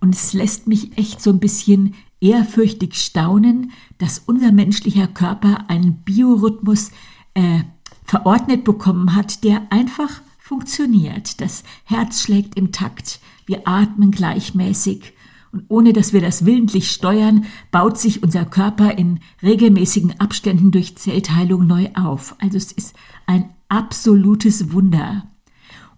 Und 0.00 0.14
es 0.14 0.32
lässt 0.32 0.66
mich 0.66 0.96
echt 0.96 1.20
so 1.20 1.30
ein 1.30 1.38
bisschen 1.38 1.94
ehrfürchtig 2.20 2.94
staunen, 2.94 3.72
dass 3.98 4.20
unser 4.20 4.52
menschlicher 4.52 5.06
Körper 5.08 5.68
einen 5.68 6.02
Biorhythmus 6.04 6.92
äh, 7.34 7.60
verordnet 8.04 8.64
bekommen 8.64 9.14
hat, 9.14 9.44
der 9.44 9.62
einfach 9.70 10.22
funktioniert. 10.52 11.40
Das 11.40 11.64
Herz 11.84 12.20
schlägt 12.20 12.58
im 12.58 12.72
Takt, 12.72 13.20
wir 13.46 13.66
atmen 13.66 14.10
gleichmäßig 14.10 15.14
und 15.50 15.64
ohne 15.68 15.94
dass 15.94 16.12
wir 16.12 16.20
das 16.20 16.44
willentlich 16.44 16.90
steuern, 16.90 17.46
baut 17.70 17.96
sich 17.96 18.22
unser 18.22 18.44
Körper 18.44 18.98
in 18.98 19.20
regelmäßigen 19.42 20.20
Abständen 20.20 20.70
durch 20.70 20.98
Zellteilung 20.98 21.66
neu 21.66 21.88
auf. 21.94 22.36
Also 22.38 22.58
es 22.58 22.70
ist 22.70 22.94
ein 23.24 23.48
absolutes 23.70 24.74
Wunder. 24.74 25.26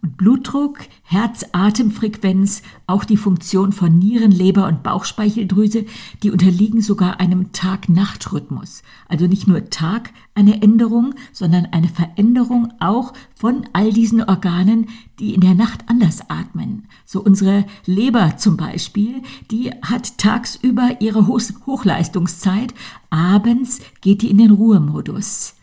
Und 0.05 0.19
Blutdruck, 0.19 0.81
Herz-Atemfrequenz, 1.05 2.61
auch 2.87 3.05
die 3.05 3.17
Funktion 3.17 3.73
von 3.73 3.99
Nieren, 3.99 4.33
Leber 4.33 4.67
und 4.67 4.83
Bauchspeicheldrüse, 4.83 5.87
die 6.23 6.31
unterliegen 6.31 6.83
sogar 6.83 7.21
einem 7.21 7.53
Tag-Nacht-Rhythmus. 7.53 8.83
Also 9.09 9.27
nicht 9.27 9.49
nur 9.49 9.71
Tag 9.71 10.11
eine 10.35 10.61
Änderung, 10.61 11.15
sondern 11.33 11.69
eine 11.73 11.89
Veränderung 11.89 12.71
auch 12.81 13.15
von 13.35 13.67
all 13.73 13.95
diesen 13.95 14.23
Organen, 14.23 14.91
die 15.21 15.33
in 15.33 15.41
der 15.41 15.55
Nacht 15.55 15.89
anders 15.89 16.29
atmen. 16.29 16.87
So 17.07 17.23
unsere 17.23 17.65
Leber 17.87 18.37
zum 18.37 18.59
Beispiel, 18.59 19.23
die 19.51 19.71
hat 19.81 20.19
tagsüber 20.19 21.01
ihre 21.01 21.29
Hochleistungszeit, 21.29 22.75
abends 23.09 23.81
geht 24.03 24.21
die 24.21 24.31
in 24.31 24.37
den 24.37 24.51
Ruhemodus. 24.51 25.55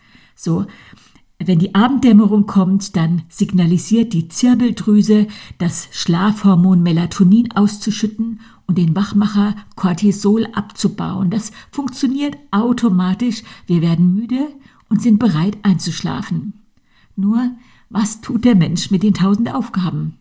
So, 0.44 0.66
wenn 1.48 1.60
die 1.60 1.76
Abenddämmerung 1.76 2.46
kommt, 2.46 2.96
dann 2.96 3.24
signalisiert 3.30 4.14
die 4.14 4.28
Zirbeldrüse, 4.28 5.28
das 5.58 5.88
Schlafhormon 5.92 6.84
Melatonin 6.84 7.52
auszuschütten 7.54 8.42
und 8.68 8.78
den 8.78 8.96
Wachmacher 8.96 9.56
Cortisol 9.76 10.48
abzubauen. 10.54 11.30
Das 11.30 11.52
funktioniert 11.72 12.38
automatisch. 12.52 13.44
Wir 13.66 13.82
werden 13.82 14.14
müde 14.14 14.48
und 14.90 15.02
sind 15.02 15.20
bereit 15.20 15.58
einzuschlafen. 15.64 16.54
Nur, 17.16 17.52
was 17.90 18.22
tut 18.22 18.46
der 18.46 18.56
Mensch 18.56 18.92
mit 18.92 19.04
den 19.04 19.14
tausend 19.14 19.54
Aufgaben? 19.54 20.18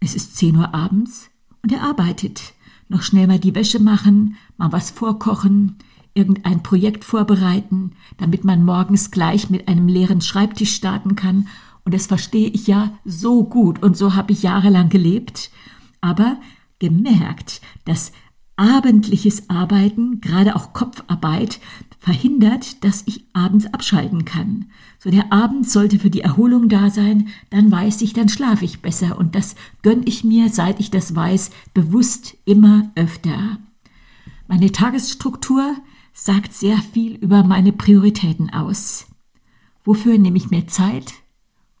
Es 0.00 0.14
ist 0.14 0.36
zehn 0.36 0.56
Uhr 0.56 0.74
abends 0.74 1.30
und 1.62 1.72
er 1.72 1.82
arbeitet. 1.82 2.54
Noch 2.88 3.02
schnell 3.02 3.26
mal 3.26 3.38
die 3.38 3.54
Wäsche 3.54 3.80
machen, 3.80 4.36
mal 4.56 4.72
was 4.72 4.90
vorkochen, 4.90 5.76
irgendein 6.18 6.64
Projekt 6.64 7.04
vorbereiten, 7.04 7.92
damit 8.18 8.44
man 8.44 8.64
morgens 8.64 9.12
gleich 9.12 9.48
mit 9.48 9.68
einem 9.68 9.86
leeren 9.86 10.20
Schreibtisch 10.20 10.74
starten 10.74 11.14
kann. 11.14 11.46
Und 11.84 11.94
das 11.94 12.08
verstehe 12.08 12.48
ich 12.48 12.66
ja 12.66 12.98
so 13.04 13.44
gut 13.44 13.82
und 13.82 13.96
so 13.96 14.14
habe 14.16 14.32
ich 14.32 14.42
jahrelang 14.42 14.88
gelebt. 14.88 15.50
Aber 16.00 16.38
gemerkt, 16.80 17.60
dass 17.84 18.12
abendliches 18.56 19.48
Arbeiten, 19.48 20.20
gerade 20.20 20.56
auch 20.56 20.72
Kopfarbeit, 20.72 21.60
verhindert, 22.00 22.84
dass 22.84 23.04
ich 23.06 23.24
abends 23.32 23.66
abschalten 23.72 24.24
kann. 24.24 24.66
So 24.98 25.10
der 25.10 25.32
Abend 25.32 25.68
sollte 25.68 25.98
für 25.98 26.10
die 26.10 26.20
Erholung 26.20 26.68
da 26.68 26.90
sein, 26.90 27.28
dann 27.50 27.70
weiß 27.70 28.02
ich, 28.02 28.12
dann 28.12 28.28
schlafe 28.28 28.64
ich 28.64 28.82
besser 28.82 29.18
und 29.18 29.34
das 29.34 29.54
gönne 29.82 30.02
ich 30.04 30.24
mir, 30.24 30.48
seit 30.48 30.80
ich 30.80 30.90
das 30.90 31.14
weiß, 31.14 31.50
bewusst 31.74 32.36
immer 32.44 32.90
öfter. 32.96 33.58
Meine 34.48 34.72
Tagesstruktur 34.72 35.76
sagt 36.20 36.52
sehr 36.52 36.78
viel 36.78 37.14
über 37.14 37.44
meine 37.44 37.72
Prioritäten 37.72 38.50
aus. 38.50 39.06
Wofür 39.84 40.18
nehme 40.18 40.36
ich 40.36 40.50
mir 40.50 40.66
Zeit? 40.66 41.14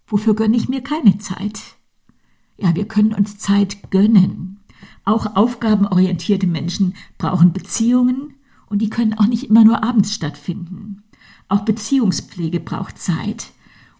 Wofür 0.06 0.34
gönne 0.34 0.56
ich 0.56 0.68
mir 0.68 0.80
keine 0.80 1.18
Zeit? 1.18 1.60
Ja, 2.56 2.74
wir 2.74 2.86
können 2.86 3.12
uns 3.12 3.38
Zeit 3.38 3.90
gönnen. 3.90 4.60
Auch 5.04 5.36
aufgabenorientierte 5.36 6.46
Menschen 6.46 6.94
brauchen 7.18 7.52
Beziehungen 7.52 8.34
und 8.66 8.80
die 8.80 8.90
können 8.90 9.14
auch 9.14 9.26
nicht 9.26 9.50
immer 9.50 9.64
nur 9.64 9.82
abends 9.82 10.14
stattfinden. 10.14 11.02
Auch 11.48 11.64
Beziehungspflege 11.64 12.60
braucht 12.60 12.98
Zeit. 12.98 13.50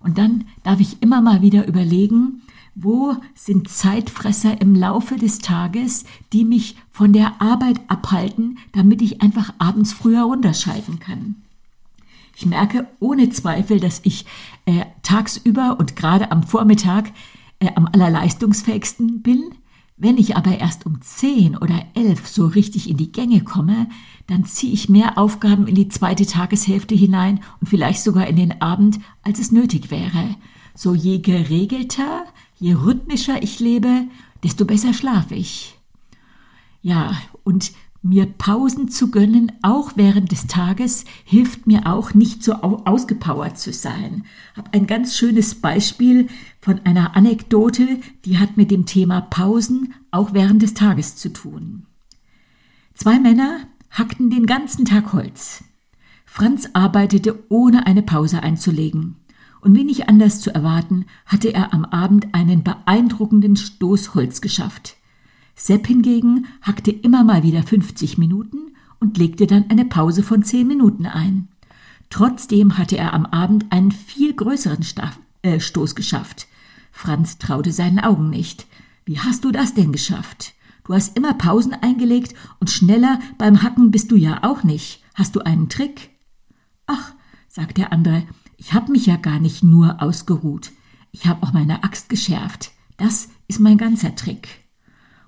Und 0.00 0.18
dann 0.18 0.45
darf 0.62 0.78
ich 0.78 1.02
immer 1.02 1.21
mal 1.21 1.42
wieder 1.42 1.66
überlegen, 1.66 2.42
wo 2.81 3.17
sind 3.35 3.69
Zeitfresser 3.69 4.61
im 4.61 4.75
Laufe 4.75 5.17
des 5.17 5.41
Tages, 5.41 6.05
die 6.33 6.45
mich 6.45 6.77
von 6.91 7.13
der 7.13 7.43
Arbeit 7.43 7.81
abhalten, 7.89 8.59
damit 8.73 9.03
ich 9.03 9.21
einfach 9.21 9.53
abends 9.59 9.93
früher 9.93 10.23
runterschalten 10.23 11.01
kann? 11.01 11.37
Ich 12.37 12.47
merke 12.47 12.87
ohne 13.01 13.31
Zweifel, 13.31 13.81
dass 13.81 14.01
ich 14.05 14.27
äh, 14.65 14.85
tagsüber 15.03 15.77
und 15.81 15.97
gerade 15.97 16.31
am 16.31 16.45
Vormittag 16.45 17.11
äh, 17.59 17.71
am 17.75 17.89
allerleistungsfähigsten 17.93 19.23
bin. 19.23 19.51
Wenn 19.97 20.17
ich 20.17 20.37
aber 20.37 20.57
erst 20.57 20.87
um 20.87 21.03
zehn 21.03 21.57
oder 21.57 21.85
elf 21.95 22.29
so 22.29 22.47
richtig 22.47 22.89
in 22.89 22.97
die 22.97 23.11
Gänge 23.11 23.43
komme, 23.43 23.89
dann 24.29 24.45
ziehe 24.45 24.73
ich 24.73 24.89
mehr 24.89 25.19
Aufgaben 25.19 25.67
in 25.67 25.75
die 25.75 25.89
zweite 25.89 26.27
Tageshälfte 26.27 26.95
hinein 26.95 27.41
und 27.61 27.67
vielleicht 27.67 28.05
sogar 28.05 28.29
in 28.29 28.37
den 28.37 28.61
Abend, 28.61 29.01
als 29.25 29.41
es 29.41 29.51
nötig 29.51 29.91
wäre. 29.91 30.37
So 30.77 30.95
je 30.95 31.19
geregelter, 31.19 32.25
Je 32.59 32.75
rhythmischer 32.75 33.43
ich 33.43 33.61
lebe, 33.61 34.09
desto 34.43 34.65
besser 34.65 34.93
schlafe 34.93 35.35
ich. 35.35 35.79
Ja, 36.83 37.17
und 37.45 37.73
mir 38.03 38.27
Pausen 38.27 38.88
zu 38.88 39.11
gönnen, 39.11 39.53
auch 39.62 39.93
während 39.97 40.31
des 40.33 40.47
Tages, 40.47 41.05
hilft 41.25 41.67
mir 41.67 41.87
auch 41.87 42.15
nicht 42.15 42.43
so 42.43 42.55
ausgepowert 42.55 43.59
zu 43.59 43.73
sein. 43.73 44.25
Hab 44.57 44.75
ein 44.75 44.87
ganz 44.87 45.17
schönes 45.17 45.57
Beispiel 45.57 46.29
von 46.61 46.81
einer 46.85 47.17
Anekdote, 47.17 47.99
die 48.25 48.38
hat 48.38 48.57
mit 48.57 48.71
dem 48.71 48.87
Thema 48.87 49.21
Pausen 49.21 49.95
auch 50.11 50.33
während 50.33 50.62
des 50.62 50.75
Tages 50.75 51.17
zu 51.17 51.33
tun. 51.33 51.87
Zwei 52.95 53.19
Männer 53.19 53.61
hackten 53.91 54.31
den 54.31 54.47
ganzen 54.47 54.85
Tag 54.85 55.12
Holz. 55.12 55.65
Franz 56.25 56.69
arbeitete 56.73 57.45
ohne 57.49 57.87
eine 57.87 58.03
Pause 58.03 58.43
einzulegen 58.43 59.17
und 59.69 59.75
wie 59.75 59.85
nicht 59.85 60.09
anders 60.09 60.41
zu 60.41 60.55
erwarten, 60.55 61.05
hatte 61.27 61.53
er 61.53 61.75
am 61.75 61.85
Abend 61.85 62.29
einen 62.33 62.63
beeindruckenden 62.63 63.55
Stoß 63.55 64.15
Holz 64.15 64.41
geschafft. 64.41 64.97
Sepp 65.55 65.87
hingegen 65.87 66.47
hackte 66.63 66.91
immer 66.91 67.23
mal 67.23 67.43
wieder 67.43 67.63
50 67.63 68.17
Minuten 68.17 68.73
und 68.99 69.19
legte 69.19 69.47
dann 69.47 69.69
eine 69.69 69.85
Pause 69.85 70.23
von 70.23 70.43
10 70.43 70.67
Minuten 70.67 71.05
ein. 71.05 71.49
Trotzdem 72.09 72.79
hatte 72.79 72.97
er 72.97 73.13
am 73.13 73.27
Abend 73.27 73.67
einen 73.69 73.93
viel 73.93 74.33
größeren 74.33 74.85
Staff, 74.85 75.21
äh, 75.43 75.61
Stoß 75.61 75.95
geschafft. 75.95 76.47
Franz 76.91 77.37
traute 77.37 77.71
seinen 77.71 77.99
Augen 77.99 78.31
nicht. 78.31 78.67
Wie 79.05 79.19
hast 79.19 79.45
du 79.45 79.53
das 79.53 79.75
denn 79.75 79.93
geschafft? 79.93 80.55
Du 80.85 80.95
hast 80.95 81.15
immer 81.15 81.35
Pausen 81.35 81.75
eingelegt 81.75 82.33
und 82.59 82.71
schneller 82.71 83.21
beim 83.37 83.63
Hacken 83.63 83.91
bist 83.91 84.11
du 84.13 84.17
ja 84.17 84.45
auch 84.45 84.65
nicht. 84.65 85.05
Hast 85.15 85.37
du 85.37 85.41
einen 85.41 85.69
Trick? 85.69 86.09
Ach, 86.87 87.13
sagt 87.49 87.77
der 87.77 87.93
andere, 87.93 88.23
ich 88.59 88.75
habe 88.75 88.93
mich 88.93 89.07
ja 89.07 89.17
gar 89.17 89.38
nicht 89.38 89.62
nur 89.62 90.03
ausgeruht. 90.03 90.73
Ich 91.12 91.27
habe 91.27 91.43
auch 91.43 91.53
meine 91.53 91.85
Axt 91.85 92.09
geschärft. 92.09 92.73
Das 92.99 93.29
ist 93.47 93.61
mein 93.61 93.79
ganzer 93.79 94.15
Trick. 94.15 94.49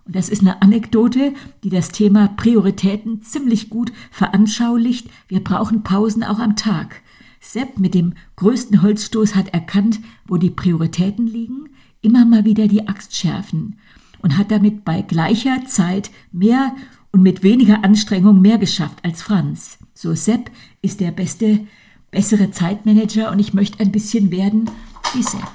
Und 0.04 0.16
das 0.16 0.28
ist 0.28 0.40
eine 0.40 0.60
Anekdote, 0.60 1.32
die 1.62 1.70
das 1.70 1.90
Thema 1.90 2.28
Prioritäten 2.28 3.22
ziemlich 3.22 3.70
gut 3.70 3.92
veranschaulicht. 4.10 5.08
Wir 5.28 5.42
brauchen 5.42 5.84
Pausen 5.84 6.24
auch 6.24 6.40
am 6.40 6.56
Tag. 6.56 7.02
Sepp 7.40 7.78
mit 7.78 7.94
dem 7.94 8.14
größten 8.36 8.82
Holzstoß 8.82 9.36
hat 9.36 9.48
erkannt, 9.48 10.00
wo 10.26 10.36
die 10.36 10.50
Prioritäten 10.50 11.26
liegen, 11.26 11.70
immer 12.02 12.26
mal 12.26 12.44
wieder 12.44 12.66
die 12.66 12.88
Axt 12.88 13.16
schärfen 13.16 13.78
und 14.20 14.36
hat 14.36 14.50
damit 14.50 14.84
bei 14.84 15.02
gleicher 15.02 15.64
Zeit 15.66 16.10
mehr 16.32 16.74
und 17.12 17.22
mit 17.22 17.42
weniger 17.42 17.84
Anstrengung 17.84 18.40
mehr 18.40 18.58
geschafft 18.58 18.98
als 19.04 19.22
Franz. 19.22 19.78
So 19.94 20.14
Sepp 20.14 20.50
ist 20.82 21.00
der 21.00 21.12
beste 21.12 21.66
bessere 22.10 22.50
Zeitmanager 22.50 23.30
und 23.30 23.38
ich 23.38 23.54
möchte 23.54 23.80
ein 23.80 23.92
bisschen 23.92 24.30
werden 24.30 24.70
wie 25.14 25.22
Sepp. 25.22 25.52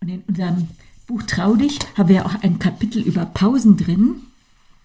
Und 0.00 0.08
in 0.08 0.22
unserem 0.26 0.68
Buch 1.06 1.22
Trau 1.22 1.54
dich 1.54 1.78
haben 1.96 2.08
wir 2.08 2.26
auch 2.26 2.42
ein 2.42 2.58
Kapitel 2.58 3.02
über 3.02 3.24
Pausen 3.26 3.76
drin. 3.76 4.16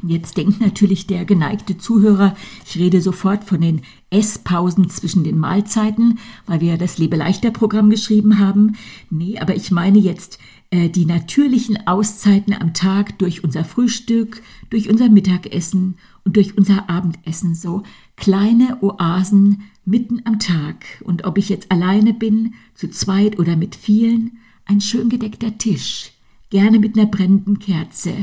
Jetzt 0.06 0.36
denkt 0.36 0.60
natürlich 0.60 1.08
der 1.08 1.24
geneigte 1.24 1.78
Zuhörer, 1.78 2.36
ich 2.66 2.78
rede 2.78 3.02
sofort 3.02 3.46
von 3.46 3.62
den 3.62 3.82
Esspausen 4.10 4.90
zwischen 4.90 5.24
den 5.24 5.38
Mahlzeiten, 5.38 6.20
weil 6.46 6.60
wir 6.60 6.72
ja 6.72 6.78
das 6.78 6.98
Lebe-Leichter-Programm 6.98 7.90
geschrieben 7.90 8.38
haben. 8.38 8.76
Nee, 9.10 9.40
aber 9.40 9.56
ich 9.56 9.72
meine 9.72 10.00
jetzt 10.00 10.40
äh, 10.72 10.90
die 10.90 11.06
natürlichen 11.06 11.88
Auszeiten 11.88 12.54
am 12.54 12.74
Tag 12.74 13.18
durch 13.20 13.44
unser 13.44 13.64
Frühstück, 13.64 14.42
durch 14.70 14.90
unser 14.90 15.08
Mittagessen 15.08 15.96
und 16.26 16.36
durch 16.36 16.58
unser 16.58 16.90
Abendessen. 16.90 17.56
So 17.56 17.84
kleine 18.18 18.82
Oasen 18.82 19.64
mitten 19.86 20.22
am 20.26 20.40
Tag. 20.40 20.86
Und 21.04 21.26
ob 21.26 21.38
ich 21.38 21.50
jetzt 21.50 21.72
alleine 21.72 22.14
bin, 22.14 22.54
zu 22.76 22.90
zweit 22.90 23.40
oder 23.40 23.56
mit 23.56 23.76
vielen, 23.76 24.38
ein 24.66 24.82
schön 24.82 25.10
gedeckter 25.10 25.58
Tisch, 25.58 26.12
gerne 26.50 26.80
mit 26.80 26.98
einer 26.98 27.08
brennenden 27.08 27.60
Kerze, 27.60 28.14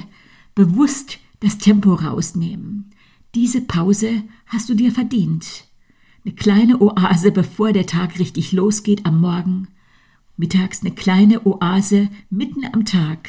bewusst 0.55 1.19
das 1.41 1.59
Tempo 1.59 1.95
rausnehmen. 1.95 2.91
Diese 3.35 3.61
Pause 3.61 4.23
hast 4.47 4.69
du 4.69 4.75
dir 4.75 4.93
verdient. 4.93 5.65
Eine 6.25 6.35
kleine 6.35 6.81
Oase, 6.81 7.33
bevor 7.33 7.73
der 7.73 7.87
Tag 7.87 8.19
richtig 8.19 8.53
losgeht 8.53 9.07
am 9.07 9.21
Morgen. 9.21 9.69
Mittags 10.37 10.83
eine 10.83 10.95
kleine 10.95 11.47
Oase 11.47 12.09
mitten 12.29 12.65
am 12.73 12.85
Tag. 12.85 13.29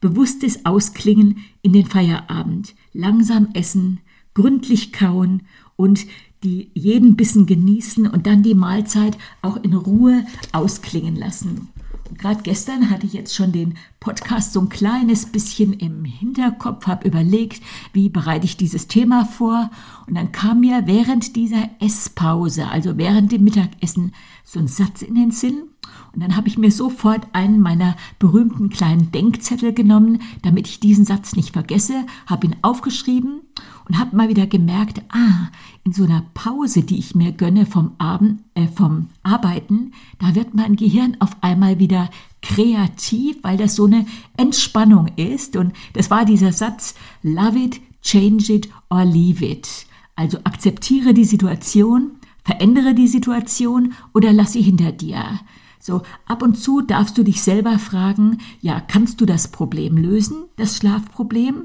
Bewusstes 0.00 0.64
Ausklingen 0.64 1.38
in 1.62 1.72
den 1.72 1.86
Feierabend. 1.86 2.74
Langsam 2.92 3.48
essen, 3.54 4.00
gründlich 4.34 4.92
kauen 4.92 5.42
und 5.76 6.06
die 6.44 6.70
jeden 6.74 7.16
Bissen 7.16 7.46
genießen 7.46 8.06
und 8.06 8.26
dann 8.26 8.42
die 8.42 8.54
Mahlzeit 8.54 9.18
auch 9.42 9.56
in 9.56 9.74
Ruhe 9.74 10.24
ausklingen 10.52 11.16
lassen. 11.16 11.68
Gerade 12.16 12.42
gestern 12.42 12.90
hatte 12.90 13.06
ich 13.06 13.12
jetzt 13.12 13.34
schon 13.34 13.52
den 13.52 13.74
Podcast 14.00 14.52
so 14.52 14.60
ein 14.60 14.68
kleines 14.68 15.26
bisschen 15.26 15.72
im 15.74 16.04
Hinterkopf, 16.04 16.86
habe 16.86 17.06
überlegt, 17.06 17.62
wie 17.92 18.08
bereite 18.08 18.46
ich 18.46 18.56
dieses 18.56 18.88
Thema 18.88 19.24
vor. 19.26 19.70
Und 20.06 20.14
dann 20.14 20.32
kam 20.32 20.60
mir 20.60 20.86
während 20.86 21.36
dieser 21.36 21.68
Esspause, 21.80 22.68
also 22.68 22.96
während 22.96 23.30
dem 23.30 23.44
Mittagessen, 23.44 24.12
so 24.42 24.58
ein 24.58 24.68
Satz 24.68 25.02
in 25.02 25.14
den 25.14 25.30
Sinn. 25.30 25.64
Und 26.12 26.22
dann 26.22 26.36
habe 26.36 26.48
ich 26.48 26.58
mir 26.58 26.70
sofort 26.70 27.26
einen 27.32 27.60
meiner 27.60 27.96
berühmten 28.18 28.70
kleinen 28.70 29.12
Denkzettel 29.12 29.72
genommen, 29.72 30.20
damit 30.42 30.66
ich 30.66 30.80
diesen 30.80 31.04
Satz 31.04 31.36
nicht 31.36 31.52
vergesse, 31.52 32.06
habe 32.26 32.46
ihn 32.46 32.56
aufgeschrieben 32.62 33.40
und 33.88 33.98
habe 33.98 34.16
mal 34.16 34.28
wieder 34.28 34.46
gemerkt, 34.46 35.02
ah, 35.10 35.48
in 35.84 35.92
so 35.92 36.04
einer 36.04 36.24
Pause, 36.34 36.82
die 36.82 36.98
ich 36.98 37.14
mir 37.14 37.32
gönne 37.32 37.66
vom 37.66 37.92
Abend, 37.98 38.40
äh, 38.54 38.66
vom 38.66 39.08
Arbeiten, 39.22 39.92
da 40.18 40.34
wird 40.34 40.54
mein 40.54 40.76
Gehirn 40.76 41.16
auf 41.20 41.36
einmal 41.40 41.78
wieder 41.78 42.10
kreativ, 42.42 43.38
weil 43.42 43.56
das 43.56 43.74
so 43.74 43.86
eine 43.86 44.06
Entspannung 44.36 45.08
ist. 45.16 45.56
Und 45.56 45.72
das 45.94 46.10
war 46.10 46.24
dieser 46.24 46.52
Satz, 46.52 46.94
love 47.22 47.58
it, 47.58 47.80
change 48.02 48.52
it 48.52 48.68
or 48.90 49.04
leave 49.04 49.44
it. 49.44 49.86
Also 50.16 50.38
akzeptiere 50.44 51.14
die 51.14 51.24
Situation, 51.24 52.12
verändere 52.44 52.94
die 52.94 53.08
Situation 53.08 53.94
oder 54.12 54.32
lass 54.32 54.52
sie 54.52 54.62
hinter 54.62 54.92
dir. 54.92 55.40
So, 55.88 56.02
ab 56.26 56.42
und 56.42 56.58
zu 56.58 56.82
darfst 56.82 57.16
du 57.16 57.22
dich 57.22 57.40
selber 57.40 57.78
fragen, 57.78 58.42
ja, 58.60 58.78
kannst 58.78 59.22
du 59.22 59.24
das 59.24 59.48
Problem 59.48 59.96
lösen, 59.96 60.44
das 60.56 60.76
Schlafproblem? 60.76 61.62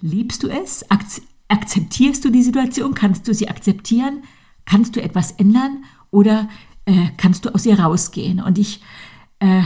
Liebst 0.00 0.44
du 0.44 0.48
es? 0.48 0.86
Akzeptierst 1.48 2.24
du 2.24 2.30
die 2.30 2.44
Situation? 2.44 2.94
Kannst 2.94 3.26
du 3.26 3.34
sie 3.34 3.48
akzeptieren? 3.48 4.22
Kannst 4.64 4.94
du 4.94 5.02
etwas 5.02 5.32
ändern? 5.32 5.82
Oder 6.12 6.48
äh, 6.84 7.08
kannst 7.16 7.44
du 7.44 7.52
aus 7.52 7.66
ihr 7.66 7.80
rausgehen? 7.80 8.40
Und 8.40 8.58
ich 8.58 8.80
äh, 9.40 9.62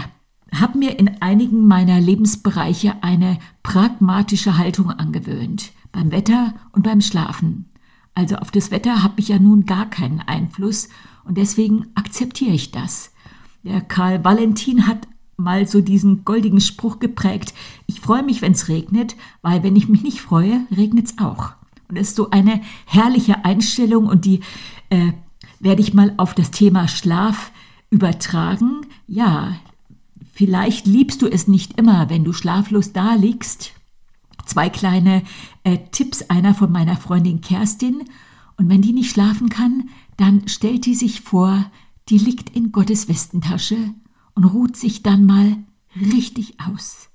habe 0.55 0.79
mir 0.79 0.99
in 0.99 1.21
einigen 1.21 1.67
meiner 1.67 2.01
Lebensbereiche 2.01 3.03
eine 3.03 3.39
pragmatische 3.63 4.57
Haltung 4.57 4.91
angewöhnt. 4.91 5.73
Beim 5.93 6.13
Wetter 6.13 6.55
und 6.73 6.83
beim 6.83 7.03
Schlafen. 7.03 7.67
Also 8.15 8.37
auf 8.37 8.51
das 8.51 8.71
Wetter 8.71 9.03
habe 9.03 9.21
ich 9.21 9.29
ja 9.29 9.39
nun 9.39 9.67
gar 9.67 9.91
keinen 9.91 10.21
Einfluss 10.21 10.89
und 11.25 11.37
deswegen 11.37 11.89
akzeptiere 11.95 12.55
ich 12.55 12.71
das. 12.71 13.13
Der 13.67 13.81
Karl 13.81 14.25
Valentin 14.25 14.87
hat 14.87 15.09
mal 15.37 15.67
so 15.67 15.81
diesen 15.81 16.25
goldigen 16.25 16.61
Spruch 16.61 17.01
geprägt, 17.01 17.53
ich 17.89 17.99
freue 18.01 18.23
mich, 18.23 18.41
wenn 18.41 18.53
es 18.53 18.69
regnet, 18.69 19.17
weil 19.43 19.65
wenn 19.65 19.75
ich 19.75 19.89
mich 19.89 20.05
nicht 20.05 20.21
freue, 20.21 20.65
regnet 20.75 21.07
es 21.07 21.19
auch. 21.19 21.55
Und 21.89 21.99
das 21.99 22.11
ist 22.11 22.17
so 22.17 22.31
eine 22.31 22.61
herrliche 22.87 23.45
Einstellung 23.45 24.07
und 24.07 24.25
die 24.25 24.39
äh, 24.91 25.11
werde 25.59 25.83
ich 25.83 25.95
mal 25.95 26.15
auf 26.17 26.33
das 26.33 26.53
Thema 26.53 26.87
Schlaf 26.87 27.51
übertragen. 27.91 28.83
Ja, 29.09 29.57
vielleicht 30.33 30.87
liebst 30.87 31.21
du 31.21 31.27
es 31.27 31.49
nicht 31.49 31.77
immer, 31.77 32.09
wenn 32.09 32.23
du 32.23 32.33
schlaflos 32.33 32.93
da 32.93 33.15
liegst. 33.15 33.73
Zwei 34.45 34.69
kleine 34.69 35.25
äh, 35.65 35.79
Tipps, 35.91 36.23
einer 36.23 36.55
von 36.55 36.71
meiner 36.71 36.97
Freundin 36.97 37.41
Kerstin. 37.41 38.05
Und 38.59 38.69
wenn 38.69 38.81
die 38.81 38.93
nicht 38.93 39.11
schlafen 39.11 39.49
kann, 39.49 39.89
dann 40.17 40.47
stellt 40.47 40.87
die 40.87 40.95
sich 40.95 41.23
vor, 41.23 41.69
die 42.09 42.19
liegt 42.19 42.55
in 42.57 42.73
Gottes 42.73 43.09
Westentasche 43.09 43.77
und 44.35 44.45
ruht 44.45 44.77
sich 44.77 45.03
dann 45.03 45.27
mal 45.27 45.57
richtig 45.95 46.61
aus. 46.61 47.09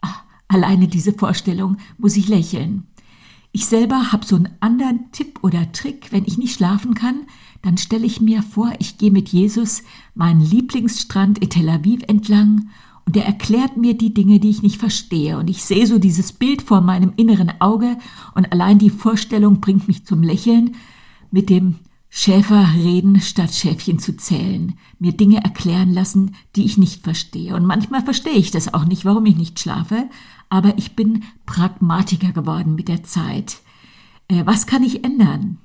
Ach, 0.00 0.22
alleine 0.48 0.88
diese 0.88 1.12
Vorstellung 1.12 1.78
muss 1.98 2.16
ich 2.16 2.28
lächeln. 2.28 2.86
Ich 3.52 3.66
selber 3.66 4.10
habe 4.10 4.26
so 4.26 4.34
einen 4.34 4.50
anderen 4.58 5.12
Tipp 5.12 5.38
oder 5.42 5.70
Trick, 5.70 6.10
wenn 6.10 6.24
ich 6.24 6.38
nicht 6.38 6.54
schlafen 6.54 6.94
kann, 6.94 7.20
dann 7.62 7.78
stelle 7.78 8.04
ich 8.04 8.20
mir 8.20 8.42
vor, 8.42 8.72
ich 8.80 8.98
gehe 8.98 9.12
mit 9.12 9.28
Jesus 9.28 9.84
meinen 10.14 10.40
Lieblingsstrand 10.40 11.38
in 11.38 11.50
Tel 11.50 11.68
Aviv 11.68 12.02
entlang 12.08 12.68
und 13.06 13.16
er 13.16 13.26
erklärt 13.26 13.76
mir 13.76 13.96
die 13.96 14.12
Dinge, 14.12 14.40
die 14.40 14.50
ich 14.50 14.62
nicht 14.62 14.78
verstehe. 14.78 15.38
Und 15.38 15.48
ich 15.48 15.62
sehe 15.62 15.86
so 15.86 15.98
dieses 15.98 16.32
Bild 16.32 16.62
vor 16.62 16.80
meinem 16.80 17.12
inneren 17.16 17.52
Auge 17.60 17.96
und 18.34 18.50
allein 18.50 18.78
die 18.78 18.90
Vorstellung 18.90 19.60
bringt 19.60 19.86
mich 19.86 20.04
zum 20.04 20.22
Lächeln 20.22 20.74
mit 21.30 21.48
dem 21.48 21.76
Schäfer 22.16 22.74
reden, 22.76 23.20
statt 23.20 23.52
Schäfchen 23.52 23.98
zu 23.98 24.16
zählen, 24.16 24.78
mir 25.00 25.10
Dinge 25.16 25.42
erklären 25.42 25.92
lassen, 25.92 26.36
die 26.54 26.64
ich 26.64 26.78
nicht 26.78 27.02
verstehe. 27.02 27.56
Und 27.56 27.66
manchmal 27.66 28.04
verstehe 28.04 28.36
ich 28.36 28.52
das 28.52 28.72
auch 28.72 28.84
nicht, 28.84 29.04
warum 29.04 29.26
ich 29.26 29.34
nicht 29.34 29.58
schlafe, 29.58 30.08
aber 30.48 30.78
ich 30.78 30.94
bin 30.94 31.24
Pragmatiker 31.44 32.30
geworden 32.30 32.76
mit 32.76 32.86
der 32.86 33.02
Zeit. 33.02 33.56
Äh, 34.28 34.46
was 34.46 34.68
kann 34.68 34.84
ich 34.84 35.02
ändern? 35.02 35.58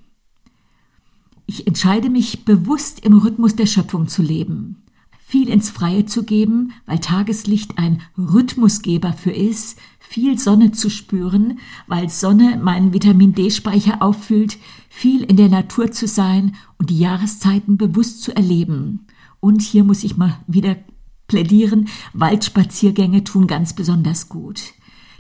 Ich 1.46 1.68
entscheide 1.68 2.10
mich 2.10 2.46
bewusst 2.46 3.06
im 3.06 3.14
Rhythmus 3.14 3.56
der 3.56 3.68
Schöpfung 3.68 4.08
zu 4.08 4.24
leben, 4.24 4.82
viel 5.30 5.48
ins 5.48 5.70
Freie 5.70 6.08
zu 6.08 6.24
geben, 6.24 6.72
weil 6.88 6.98
Tageslicht 6.98 7.78
ein 7.78 8.02
Rhythmusgeber 8.18 9.14
für 9.14 9.30
ist, 9.30 9.78
viel 10.00 10.40
Sonne 10.40 10.72
zu 10.72 10.90
spüren, 10.90 11.60
weil 11.86 12.10
Sonne 12.10 12.58
meinen 12.58 12.94
Vitamin 12.94 13.36
D-Speicher 13.36 14.02
auffüllt, 14.02 14.58
viel 14.90 15.22
in 15.22 15.38
der 15.38 15.50
Natur 15.50 15.92
zu 15.92 16.08
sein 16.08 16.56
und 16.80 16.90
die 16.90 16.98
Jahreszeiten 16.98 17.78
bewusst 17.78 18.24
zu 18.24 18.36
erleben. 18.36 19.06
Und 19.40 19.62
hier 19.62 19.84
muss 19.84 20.04
ich 20.04 20.18
mal 20.18 20.40
wieder 20.48 20.78
plädieren, 21.28 21.90
Waldspaziergänge 22.14 23.24
tun 23.24 23.46
ganz 23.46 23.74
besonders 23.74 24.30
gut. 24.30 24.74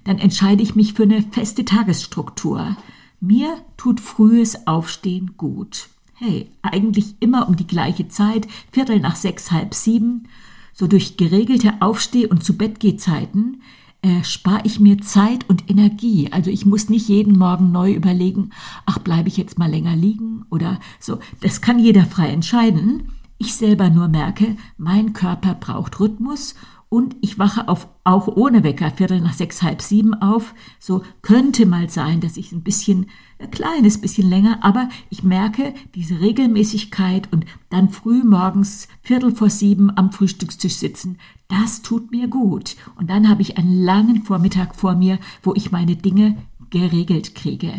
Dann 0.05 0.17
entscheide 0.17 0.63
ich 0.63 0.73
mich 0.73 0.93
für 0.93 1.03
eine 1.03 1.21
feste 1.21 1.65
Tagesstruktur. 1.65 2.75
Mir 3.19 3.57
tut 3.77 3.99
frühes 3.99 4.65
Aufstehen 4.65 5.37
gut. 5.37 5.87
Hey, 6.21 6.49
eigentlich 6.61 7.15
immer 7.21 7.47
um 7.47 7.55
die 7.55 7.65
gleiche 7.65 8.09
Zeit, 8.09 8.45
Viertel 8.73 8.99
nach 8.99 9.15
sechs, 9.15 9.51
halb 9.51 9.73
sieben. 9.73 10.27
So 10.73 10.85
durch 10.85 11.15
geregelte 11.15 11.81
Aufsteh- 11.81 12.27
und 12.27 12.43
Zubettgehzeiten 12.43 13.61
äh, 14.01 14.21
spare 14.25 14.59
ich 14.65 14.81
mir 14.81 14.97
Zeit 14.97 15.47
und 15.47 15.69
Energie. 15.69 16.27
Also 16.33 16.51
ich 16.51 16.65
muss 16.65 16.89
nicht 16.89 17.07
jeden 17.07 17.37
Morgen 17.37 17.71
neu 17.71 17.93
überlegen, 17.93 18.49
ach, 18.85 18.99
bleibe 18.99 19.29
ich 19.29 19.37
jetzt 19.37 19.57
mal 19.57 19.69
länger 19.69 19.95
liegen 19.95 20.43
oder 20.49 20.81
so. 20.99 21.19
Das 21.39 21.61
kann 21.61 21.79
jeder 21.79 22.05
frei 22.05 22.27
entscheiden. 22.27 23.13
Ich 23.37 23.55
selber 23.55 23.89
nur 23.89 24.09
merke, 24.09 24.57
mein 24.77 25.13
Körper 25.13 25.53
braucht 25.53 26.01
Rhythmus 26.01 26.55
und 26.89 27.15
ich 27.21 27.37
wache 27.37 27.67
auf, 27.67 27.87
auch 28.03 28.27
ohne 28.27 28.63
Wecker 28.63 28.89
Viertel 28.89 29.21
nach 29.21 29.33
sechs, 29.33 29.61
halb 29.61 29.81
sieben 29.81 30.15
auf. 30.15 30.55
So 30.79 31.03
könnte 31.21 31.67
mal 31.67 31.87
sein, 31.89 32.19
dass 32.19 32.35
ich 32.35 32.51
ein 32.51 32.63
bisschen, 32.63 33.11
ein 33.37 33.51
kleines 33.51 34.01
bisschen 34.01 34.27
länger, 34.27 34.63
aber 34.63 34.89
ich 35.11 35.23
merke 35.23 35.75
diese 35.93 36.19
Regelmäßigkeit 36.19 37.31
und 37.31 37.45
dann 37.69 37.89
früh 37.89 38.23
morgens 38.23 38.87
Viertel 39.03 39.33
vor 39.35 39.51
sieben 39.51 39.95
am 39.95 40.11
Frühstückstisch 40.11 40.75
sitzen, 40.75 41.19
das 41.47 41.83
tut 41.83 42.11
mir 42.11 42.27
gut. 42.27 42.75
Und 42.95 43.09
dann 43.09 43.29
habe 43.29 43.43
ich 43.43 43.57
einen 43.57 43.83
langen 43.83 44.23
Vormittag 44.23 44.75
vor 44.75 44.95
mir, 44.95 45.19
wo 45.43 45.53
ich 45.53 45.71
meine 45.71 45.95
Dinge 45.95 46.37
geregelt 46.71 47.35
kriege. 47.35 47.73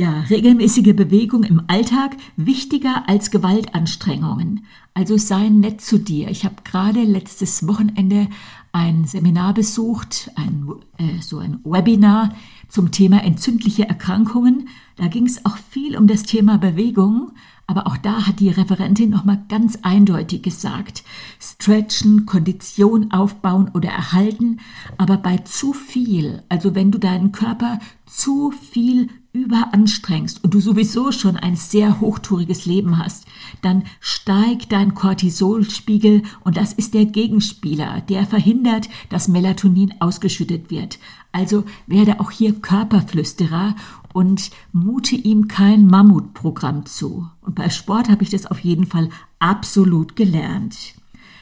Ja, 0.00 0.20
regelmäßige 0.30 0.96
Bewegung 0.96 1.42
im 1.42 1.64
Alltag 1.66 2.16
wichtiger 2.34 3.06
als 3.06 3.30
Gewaltanstrengungen. 3.30 4.64
Also 4.94 5.18
sei 5.18 5.50
nett 5.50 5.82
zu 5.82 5.98
dir. 5.98 6.30
Ich 6.30 6.46
habe 6.46 6.54
gerade 6.64 7.02
letztes 7.02 7.68
Wochenende 7.68 8.28
ein 8.72 9.04
Seminar 9.04 9.52
besucht, 9.52 10.30
ein, 10.36 10.70
äh, 10.96 11.20
so 11.20 11.36
ein 11.36 11.60
Webinar 11.64 12.34
zum 12.68 12.92
Thema 12.92 13.22
entzündliche 13.22 13.90
Erkrankungen. 13.90 14.70
Da 14.96 15.08
ging 15.08 15.26
es 15.26 15.44
auch 15.44 15.58
viel 15.58 15.98
um 15.98 16.06
das 16.06 16.22
Thema 16.22 16.56
Bewegung, 16.56 17.32
Aber 17.70 17.86
auch 17.86 17.96
da 17.96 18.26
hat 18.26 18.40
die 18.40 18.48
Referentin 18.48 19.10
nochmal 19.10 19.44
ganz 19.48 19.78
eindeutig 19.82 20.42
gesagt, 20.42 21.04
stretchen, 21.38 22.26
Kondition 22.26 23.12
aufbauen 23.12 23.70
oder 23.72 23.90
erhalten, 23.90 24.58
aber 24.98 25.16
bei 25.18 25.36
zu 25.38 25.72
viel, 25.72 26.42
also 26.48 26.74
wenn 26.74 26.90
du 26.90 26.98
deinen 26.98 27.30
Körper 27.30 27.78
zu 28.06 28.50
viel 28.50 29.08
überanstrengst 29.32 30.42
und 30.42 30.54
du 30.54 30.60
sowieso 30.60 31.12
schon 31.12 31.36
ein 31.36 31.54
sehr 31.54 32.00
hochtouriges 32.00 32.66
Leben 32.66 32.98
hast, 32.98 33.26
dann 33.62 33.84
steigt 34.00 34.72
dein 34.72 34.94
Cortisolspiegel 34.94 36.22
und 36.40 36.56
das 36.56 36.72
ist 36.72 36.94
der 36.94 37.06
Gegenspieler, 37.06 38.00
der 38.02 38.26
verhindert, 38.26 38.88
dass 39.08 39.28
Melatonin 39.28 39.94
ausgeschüttet 40.00 40.70
wird. 40.70 40.98
Also 41.32 41.64
werde 41.86 42.18
auch 42.18 42.30
hier 42.30 42.54
Körperflüsterer 42.54 43.76
und 44.12 44.50
mute 44.72 45.14
ihm 45.14 45.46
kein 45.46 45.86
Mammutprogramm 45.86 46.86
zu. 46.86 47.28
Und 47.40 47.54
bei 47.54 47.70
Sport 47.70 48.08
habe 48.08 48.24
ich 48.24 48.30
das 48.30 48.46
auf 48.46 48.58
jeden 48.60 48.86
Fall 48.86 49.10
absolut 49.38 50.16
gelernt. 50.16 50.94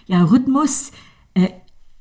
Ja, 0.06 0.24
Rhythmus 0.24 0.92
äh, 1.34 1.48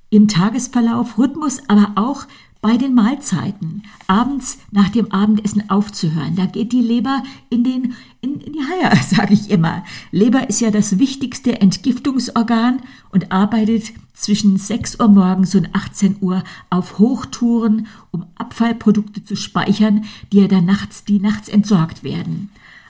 im 0.10 0.28
Tagesverlauf, 0.28 1.18
Rhythmus 1.18 1.62
aber 1.68 1.94
auch 1.96 2.26
bei 2.62 2.78
den 2.78 2.94
Mahlzeiten, 2.94 3.84
abends 4.08 4.60
nach 4.72 4.90
dem 4.90 5.12
Abendessen 5.12 5.70
aufzuhören. 5.70 6.36
Da 6.36 6.46
geht 6.46 6.72
die 6.72 6.82
Leber 6.82 7.24
in, 7.50 7.64
den, 7.64 7.96
in, 8.22 8.42
in 8.42 8.54
die 8.54 8.60
Haie, 8.60 8.96
sage 9.10 9.34
ich 9.34 9.50
immer. 9.50 9.84
Leber 10.12 10.50
ist 10.50 10.60
ja 10.60 10.72
das 10.72 11.00
wichtigste 11.00 11.62
Entgiftungsorgan 11.62 12.82
und 13.12 13.32
arbeitet 13.32 13.94
zwischen 14.14 14.58
6 14.58 15.00
Uhr 15.00 15.08
morgens 15.08 15.54
und 15.56 15.74
18 15.74 16.18
Uhr 16.22 16.44
auf 16.70 16.98
Hochtouren, 16.98 17.88
um 18.12 18.26
Abfallprodukte 18.36 19.24
zu 19.24 19.36
speichern, 19.36 20.06
die 20.32 20.40
ja 20.40 20.48
dann 20.48 20.66
nachts, 20.66 21.04
die 21.04 21.20
nachts 21.20 21.50
entsorgt 21.50 22.04
werden. 22.04 22.50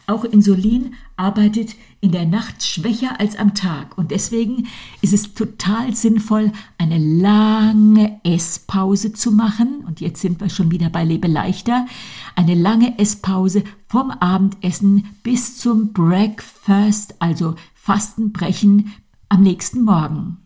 Auch 0.10 0.24
Insulin 0.24 0.94
arbeitet 1.18 1.76
in 2.00 2.14
der 2.14 2.26
Nacht 2.26 2.64
schwächer 2.64 3.20
als 3.20 3.36
am 3.38 3.54
Tag 3.56 3.98
und 3.98 4.12
deswegen 4.12 4.68
ist 5.02 5.12
es 5.12 5.34
total 5.34 5.94
sinnvoll, 5.94 6.54
eine 6.78 6.98
lange 6.98 8.18
Esspause 8.24 9.12
zu 9.12 9.34
machen. 9.34 9.84
Und 9.86 10.00
jetzt 10.00 10.22
sind 10.22 10.40
wir 10.40 10.50
schon 10.50 10.72
wieder 10.72 10.90
bei 10.90 11.04
Lebe 11.04 11.28
leichter. 11.28 11.88
Eine 12.38 12.56
lange 12.56 12.98
Esspause 12.98 13.66
vom 13.90 14.10
Abendessen 14.12 15.10
bis 15.24 15.58
zum 15.58 15.92
Breakfast, 15.92 17.16
also 17.20 17.56
Fastenbrechen 17.76 18.94
am 19.28 19.44
nächsten 19.44 19.82
Morgen. 19.82 20.38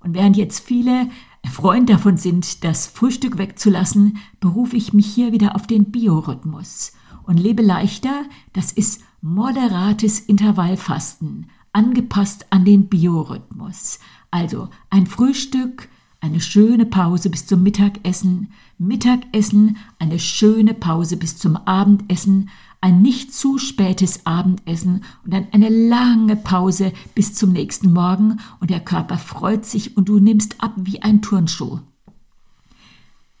Und 0.00 0.12
während 0.12 0.36
jetzt 0.36 0.60
viele 0.60 1.08
Freund 1.50 1.88
davon 1.88 2.18
sind, 2.18 2.64
das 2.64 2.86
Frühstück 2.86 3.38
wegzulassen, 3.38 4.18
berufe 4.40 4.76
ich 4.76 4.92
mich 4.92 5.06
hier 5.06 5.32
wieder 5.32 5.56
auf 5.56 5.66
den 5.66 5.90
Biorhythmus 5.90 6.92
und 7.30 7.38
lebe 7.38 7.62
leichter, 7.62 8.24
das 8.54 8.72
ist 8.72 9.02
moderates 9.22 10.18
Intervallfasten, 10.18 11.46
angepasst 11.72 12.46
an 12.50 12.64
den 12.64 12.88
Biorhythmus. 12.88 14.00
Also 14.32 14.68
ein 14.90 15.06
Frühstück, 15.06 15.88
eine 16.20 16.40
schöne 16.40 16.86
Pause 16.86 17.30
bis 17.30 17.46
zum 17.46 17.62
Mittagessen, 17.62 18.52
Mittagessen, 18.78 19.76
eine 20.00 20.18
schöne 20.18 20.74
Pause 20.74 21.16
bis 21.16 21.38
zum 21.38 21.56
Abendessen, 21.56 22.50
ein 22.80 23.00
nicht 23.00 23.32
zu 23.32 23.58
spätes 23.58 24.26
Abendessen 24.26 25.04
und 25.24 25.32
dann 25.32 25.46
eine 25.52 25.68
lange 25.68 26.34
Pause 26.34 26.92
bis 27.14 27.34
zum 27.34 27.52
nächsten 27.52 27.92
Morgen 27.92 28.40
und 28.58 28.70
der 28.70 28.80
Körper 28.80 29.18
freut 29.18 29.64
sich 29.64 29.96
und 29.96 30.08
du 30.08 30.18
nimmst 30.18 30.60
ab 30.60 30.72
wie 30.78 31.00
ein 31.00 31.22
Turnschuh. 31.22 31.78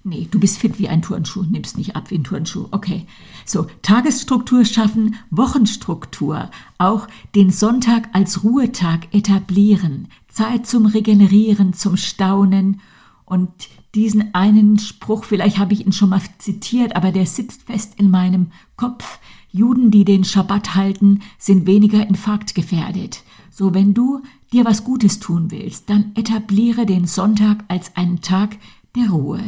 Nee, 0.02 0.28
du 0.30 0.40
bist 0.40 0.58
fit 0.58 0.78
wie 0.78 0.88
ein 0.88 1.02
Turnschuh, 1.02 1.42
nimmst 1.42 1.76
nicht 1.76 1.94
ab 1.94 2.10
wie 2.10 2.14
ein 2.16 2.24
Turnschuh. 2.24 2.68
Okay. 2.70 3.06
So, 3.44 3.66
Tagesstruktur 3.82 4.64
schaffen, 4.64 5.16
Wochenstruktur, 5.30 6.50
auch 6.78 7.06
den 7.34 7.50
Sonntag 7.50 8.08
als 8.14 8.42
Ruhetag 8.42 9.14
etablieren, 9.14 10.08
Zeit 10.28 10.66
zum 10.66 10.86
Regenerieren, 10.86 11.74
zum 11.74 11.98
Staunen 11.98 12.80
und 13.26 13.50
diesen 13.94 14.34
einen 14.34 14.78
Spruch, 14.78 15.24
vielleicht 15.24 15.58
habe 15.58 15.74
ich 15.74 15.84
ihn 15.84 15.92
schon 15.92 16.10
mal 16.10 16.22
zitiert, 16.38 16.96
aber 16.96 17.12
der 17.12 17.26
sitzt 17.26 17.64
fest 17.64 17.94
in 17.96 18.10
meinem 18.10 18.52
Kopf. 18.76 19.18
Juden, 19.52 19.90
die 19.90 20.04
den 20.04 20.24
Schabbat 20.24 20.76
halten, 20.76 21.20
sind 21.38 21.66
weniger 21.66 22.06
infarktgefährdet. 22.06 23.22
So, 23.50 23.74
wenn 23.74 23.94
du 23.94 24.22
dir 24.52 24.64
was 24.64 24.84
Gutes 24.84 25.18
tun 25.18 25.50
willst, 25.50 25.90
dann 25.90 26.12
etabliere 26.14 26.86
den 26.86 27.06
Sonntag 27.06 27.64
als 27.68 27.96
einen 27.96 28.20
Tag 28.20 28.56
der 28.94 29.10
Ruhe. 29.10 29.42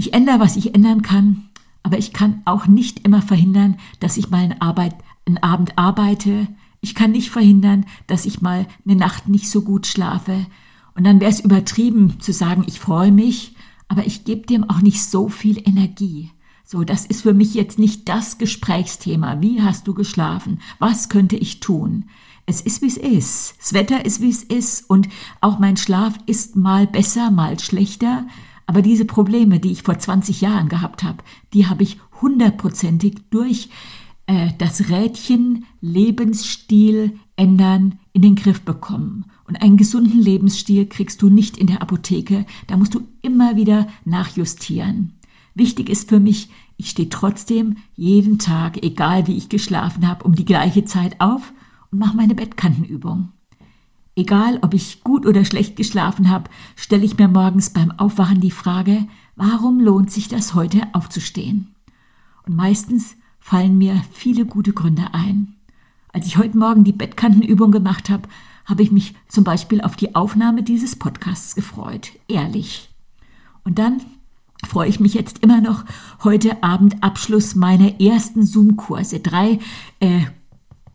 Ich 0.00 0.14
ändere, 0.14 0.38
was 0.38 0.54
ich 0.54 0.76
ändern 0.76 1.02
kann, 1.02 1.48
aber 1.82 1.98
ich 1.98 2.12
kann 2.12 2.40
auch 2.44 2.68
nicht 2.68 3.04
immer 3.04 3.20
verhindern, 3.20 3.78
dass 3.98 4.16
ich 4.16 4.30
mal 4.30 4.44
einen, 4.44 4.60
Arbeit, 4.60 4.94
einen 5.26 5.38
Abend 5.38 5.76
arbeite. 5.76 6.46
Ich 6.80 6.94
kann 6.94 7.10
nicht 7.10 7.30
verhindern, 7.30 7.84
dass 8.06 8.24
ich 8.24 8.40
mal 8.40 8.68
eine 8.86 8.94
Nacht 8.94 9.28
nicht 9.28 9.50
so 9.50 9.62
gut 9.62 9.88
schlafe. 9.88 10.46
Und 10.94 11.02
dann 11.02 11.18
wäre 11.18 11.32
es 11.32 11.40
übertrieben 11.40 12.20
zu 12.20 12.32
sagen, 12.32 12.62
ich 12.68 12.78
freue 12.78 13.10
mich, 13.10 13.56
aber 13.88 14.06
ich 14.06 14.22
gebe 14.22 14.46
dem 14.46 14.70
auch 14.70 14.82
nicht 14.82 15.02
so 15.02 15.28
viel 15.28 15.60
Energie. 15.68 16.30
So, 16.64 16.84
das 16.84 17.04
ist 17.04 17.22
für 17.22 17.34
mich 17.34 17.54
jetzt 17.54 17.80
nicht 17.80 18.08
das 18.08 18.38
Gesprächsthema. 18.38 19.40
Wie 19.40 19.62
hast 19.62 19.88
du 19.88 19.94
geschlafen? 19.94 20.60
Was 20.78 21.08
könnte 21.08 21.34
ich 21.34 21.58
tun? 21.58 22.04
Es 22.46 22.60
ist, 22.60 22.82
wie 22.82 22.86
es 22.86 22.98
ist. 22.98 23.56
Das 23.58 23.72
Wetter 23.72 24.04
ist, 24.04 24.20
wie 24.20 24.30
es 24.30 24.44
ist. 24.44 24.88
Und 24.88 25.08
auch 25.40 25.58
mein 25.58 25.76
Schlaf 25.76 26.14
ist 26.26 26.54
mal 26.54 26.86
besser, 26.86 27.32
mal 27.32 27.58
schlechter. 27.58 28.26
Aber 28.68 28.82
diese 28.82 29.06
Probleme, 29.06 29.60
die 29.60 29.72
ich 29.72 29.82
vor 29.82 29.98
20 29.98 30.42
Jahren 30.42 30.68
gehabt 30.68 31.02
habe, 31.02 31.24
die 31.54 31.66
habe 31.68 31.82
ich 31.82 31.96
hundertprozentig 32.20 33.14
durch 33.30 33.70
äh, 34.26 34.50
das 34.58 34.90
Rädchen 34.90 35.64
Lebensstil 35.80 37.18
ändern 37.34 37.98
in 38.12 38.20
den 38.20 38.34
Griff 38.34 38.60
bekommen. 38.60 39.24
Und 39.46 39.62
einen 39.62 39.78
gesunden 39.78 40.20
Lebensstil 40.20 40.84
kriegst 40.84 41.22
du 41.22 41.30
nicht 41.30 41.56
in 41.56 41.66
der 41.66 41.80
Apotheke, 41.80 42.44
da 42.66 42.76
musst 42.76 42.94
du 42.94 43.08
immer 43.22 43.56
wieder 43.56 43.88
nachjustieren. 44.04 45.14
Wichtig 45.54 45.88
ist 45.88 46.10
für 46.10 46.20
mich, 46.20 46.50
ich 46.76 46.90
stehe 46.90 47.08
trotzdem 47.08 47.78
jeden 47.96 48.38
Tag, 48.38 48.84
egal 48.84 49.26
wie 49.28 49.38
ich 49.38 49.48
geschlafen 49.48 50.06
habe, 50.06 50.24
um 50.24 50.34
die 50.34 50.44
gleiche 50.44 50.84
Zeit 50.84 51.22
auf 51.22 51.54
und 51.90 52.00
mache 52.00 52.18
meine 52.18 52.34
Bettkantenübung. 52.34 53.30
Egal, 54.18 54.58
ob 54.62 54.74
ich 54.74 55.04
gut 55.04 55.26
oder 55.26 55.44
schlecht 55.44 55.76
geschlafen 55.76 56.28
habe, 56.28 56.50
stelle 56.74 57.04
ich 57.04 57.16
mir 57.18 57.28
morgens 57.28 57.70
beim 57.70 57.92
Aufwachen 57.92 58.40
die 58.40 58.50
Frage, 58.50 59.06
warum 59.36 59.78
lohnt 59.78 60.10
sich 60.10 60.26
das 60.26 60.54
heute 60.54 60.82
aufzustehen? 60.92 61.72
Und 62.44 62.56
meistens 62.56 63.14
fallen 63.38 63.78
mir 63.78 64.02
viele 64.10 64.44
gute 64.44 64.72
Gründe 64.72 65.14
ein. 65.14 65.54
Als 66.12 66.26
ich 66.26 66.36
heute 66.36 66.58
Morgen 66.58 66.82
die 66.82 66.92
Bettkantenübung 66.92 67.70
gemacht 67.70 68.10
habe, 68.10 68.28
habe 68.64 68.82
ich 68.82 68.90
mich 68.90 69.14
zum 69.28 69.44
Beispiel 69.44 69.82
auf 69.82 69.94
die 69.94 70.16
Aufnahme 70.16 70.64
dieses 70.64 70.96
Podcasts 70.96 71.54
gefreut, 71.54 72.10
ehrlich. 72.26 72.90
Und 73.62 73.78
dann 73.78 74.00
freue 74.66 74.88
ich 74.88 74.98
mich 74.98 75.14
jetzt 75.14 75.44
immer 75.44 75.60
noch 75.60 75.84
heute 76.24 76.64
Abend 76.64 77.04
Abschluss 77.04 77.54
meiner 77.54 78.00
ersten 78.00 78.44
Zoom-Kurse. 78.44 79.20
Drei 79.20 79.60
äh, 80.00 80.22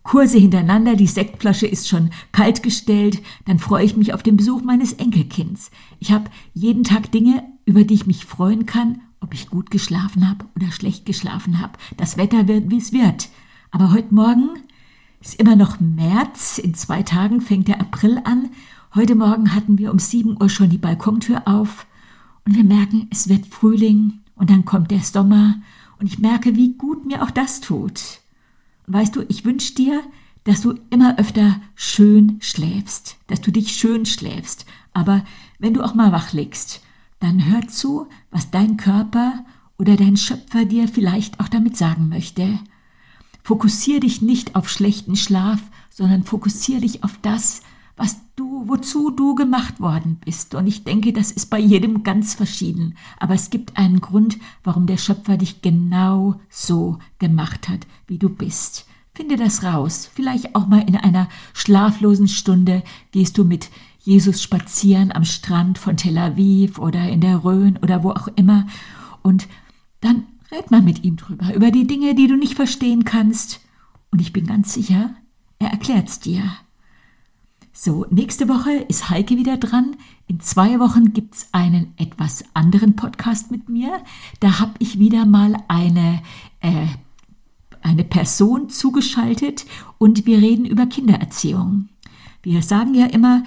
Kurse 0.03 0.37
hintereinander, 0.37 0.95
die 0.95 1.07
Sektflasche 1.07 1.65
ist 1.65 1.87
schon 1.87 2.09
kalt 2.33 2.61
gestellt, 2.61 3.21
dann 3.45 3.57
freue 3.57 3.85
ich 3.85 3.95
mich 3.95 4.13
auf 4.13 4.21
den 4.21 4.37
Besuch 4.37 4.61
meines 4.61 4.93
Enkelkinds. 4.93 5.71
Ich 5.99 6.11
habe 6.11 6.29
jeden 6.53 6.83
Tag 6.83 7.11
Dinge, 7.11 7.43
über 7.65 7.85
die 7.85 7.93
ich 7.93 8.05
mich 8.05 8.25
freuen 8.25 8.65
kann, 8.65 9.01
ob 9.21 9.33
ich 9.33 9.49
gut 9.49 9.71
geschlafen 9.71 10.29
habe 10.29 10.45
oder 10.55 10.71
schlecht 10.71 11.05
geschlafen 11.05 11.61
habe. 11.61 11.73
Das 11.95 12.17
Wetter 12.17 12.47
wird, 12.49 12.69
wie 12.69 12.77
es 12.77 12.91
wird. 12.91 13.29
Aber 13.71 13.91
heute 13.91 14.13
Morgen 14.13 14.49
ist 15.21 15.39
immer 15.39 15.55
noch 15.55 15.79
März, 15.79 16.57
in 16.57 16.73
zwei 16.73 17.01
Tagen 17.01 17.39
fängt 17.39 17.69
der 17.69 17.79
April 17.79 18.19
an. 18.25 18.49
Heute 18.93 19.15
Morgen 19.15 19.55
hatten 19.55 19.77
wir 19.77 19.91
um 19.91 19.99
7 19.99 20.35
Uhr 20.39 20.49
schon 20.49 20.69
die 20.69 20.77
Balkontür 20.77 21.47
auf 21.47 21.87
und 22.45 22.55
wir 22.55 22.65
merken, 22.65 23.07
es 23.09 23.29
wird 23.29 23.47
Frühling 23.47 24.19
und 24.35 24.49
dann 24.49 24.65
kommt 24.65 24.91
der 24.91 24.99
Sommer 24.99 25.55
und 25.97 26.07
ich 26.07 26.19
merke, 26.19 26.57
wie 26.57 26.73
gut 26.73 27.05
mir 27.05 27.23
auch 27.23 27.31
das 27.31 27.61
tut. 27.61 28.19
Weißt 28.87 29.15
du, 29.15 29.23
ich 29.27 29.45
wünsche 29.45 29.73
dir, 29.75 30.03
dass 30.43 30.61
du 30.61 30.75
immer 30.89 31.17
öfter 31.17 31.61
schön 31.75 32.37
schläfst, 32.41 33.17
dass 33.27 33.41
du 33.41 33.51
dich 33.51 33.75
schön 33.75 34.05
schläfst. 34.05 34.65
Aber 34.93 35.23
wenn 35.59 35.73
du 35.73 35.83
auch 35.83 35.93
mal 35.93 36.11
wach 36.11 36.33
liegst, 36.33 36.81
dann 37.19 37.45
hör 37.45 37.67
zu, 37.67 38.07
was 38.31 38.51
dein 38.51 38.75
Körper 38.75 39.45
oder 39.77 39.95
dein 39.95 40.17
Schöpfer 40.17 40.65
dir 40.65 40.87
vielleicht 40.87 41.39
auch 41.39 41.47
damit 41.47 41.77
sagen 41.77 42.09
möchte. 42.09 42.59
Fokussier 43.43 43.99
dich 43.99 44.21
nicht 44.21 44.55
auf 44.55 44.69
schlechten 44.69 45.15
Schlaf, 45.15 45.61
sondern 45.89 46.23
fokussier 46.23 46.81
dich 46.81 47.03
auf 47.03 47.17
das, 47.21 47.61
was 47.95 48.17
wozu 48.67 49.11
du 49.11 49.35
gemacht 49.35 49.79
worden 49.79 50.19
bist. 50.23 50.55
Und 50.55 50.67
ich 50.67 50.83
denke, 50.83 51.13
das 51.13 51.31
ist 51.31 51.49
bei 51.49 51.59
jedem 51.59 52.03
ganz 52.03 52.33
verschieden. 52.33 52.95
Aber 53.19 53.33
es 53.33 53.49
gibt 53.49 53.77
einen 53.77 54.01
Grund, 54.01 54.37
warum 54.63 54.85
der 54.85 54.97
Schöpfer 54.97 55.37
dich 55.37 55.61
genau 55.61 56.39
so 56.49 56.99
gemacht 57.19 57.69
hat, 57.69 57.87
wie 58.07 58.17
du 58.17 58.29
bist. 58.29 58.85
Finde 59.13 59.35
das 59.35 59.63
raus. 59.63 60.09
Vielleicht 60.13 60.55
auch 60.55 60.67
mal 60.67 60.87
in 60.87 60.95
einer 60.95 61.29
schlaflosen 61.53 62.27
Stunde 62.27 62.83
gehst 63.11 63.37
du 63.37 63.43
mit 63.43 63.69
Jesus 63.99 64.41
spazieren 64.41 65.11
am 65.11 65.23
Strand 65.23 65.77
von 65.77 65.95
Tel 65.95 66.17
Aviv 66.17 66.77
oder 66.77 67.07
in 67.07 67.21
der 67.21 67.43
Rhön 67.43 67.77
oder 67.77 68.03
wo 68.03 68.11
auch 68.11 68.27
immer. 68.35 68.67
Und 69.21 69.47
dann 70.01 70.23
red 70.51 70.71
mal 70.71 70.81
mit 70.81 71.03
ihm 71.03 71.15
drüber, 71.15 71.53
über 71.53 71.71
die 71.71 71.87
Dinge, 71.87 72.15
die 72.15 72.27
du 72.27 72.35
nicht 72.35 72.55
verstehen 72.55 73.05
kannst 73.05 73.61
Und 74.11 74.19
ich 74.19 74.33
bin 74.33 74.45
ganz 74.45 74.73
sicher, 74.73 75.15
er 75.59 75.69
erklärt's 75.69 76.19
dir. 76.19 76.43
So, 77.75 78.05
nächste 78.11 78.47
Woche 78.49 78.71
ist 78.87 79.09
Heike 79.09 79.35
wieder 79.35 79.57
dran. 79.57 79.95
In 80.27 80.39
zwei 80.39 80.79
Wochen 80.79 81.11
gibt's 81.11 81.47
einen 81.53 81.91
etwas 81.97 82.45
anderen 82.53 82.95
Podcast 82.95 83.49
mit 83.49 83.67
mir. 83.67 84.03
Da 84.39 84.59
habe 84.59 84.73
ich 84.77 84.99
wieder 84.99 85.25
mal 85.25 85.57
eine, 85.67 86.21
äh, 86.59 86.85
eine 87.81 88.03
Person 88.03 88.69
zugeschaltet 88.69 89.65
und 89.97 90.27
wir 90.27 90.37
reden 90.37 90.65
über 90.65 90.85
Kindererziehung. 90.85 91.89
Wir 92.43 92.61
sagen 92.61 92.93
ja 92.93 93.07
immer, 93.07 93.43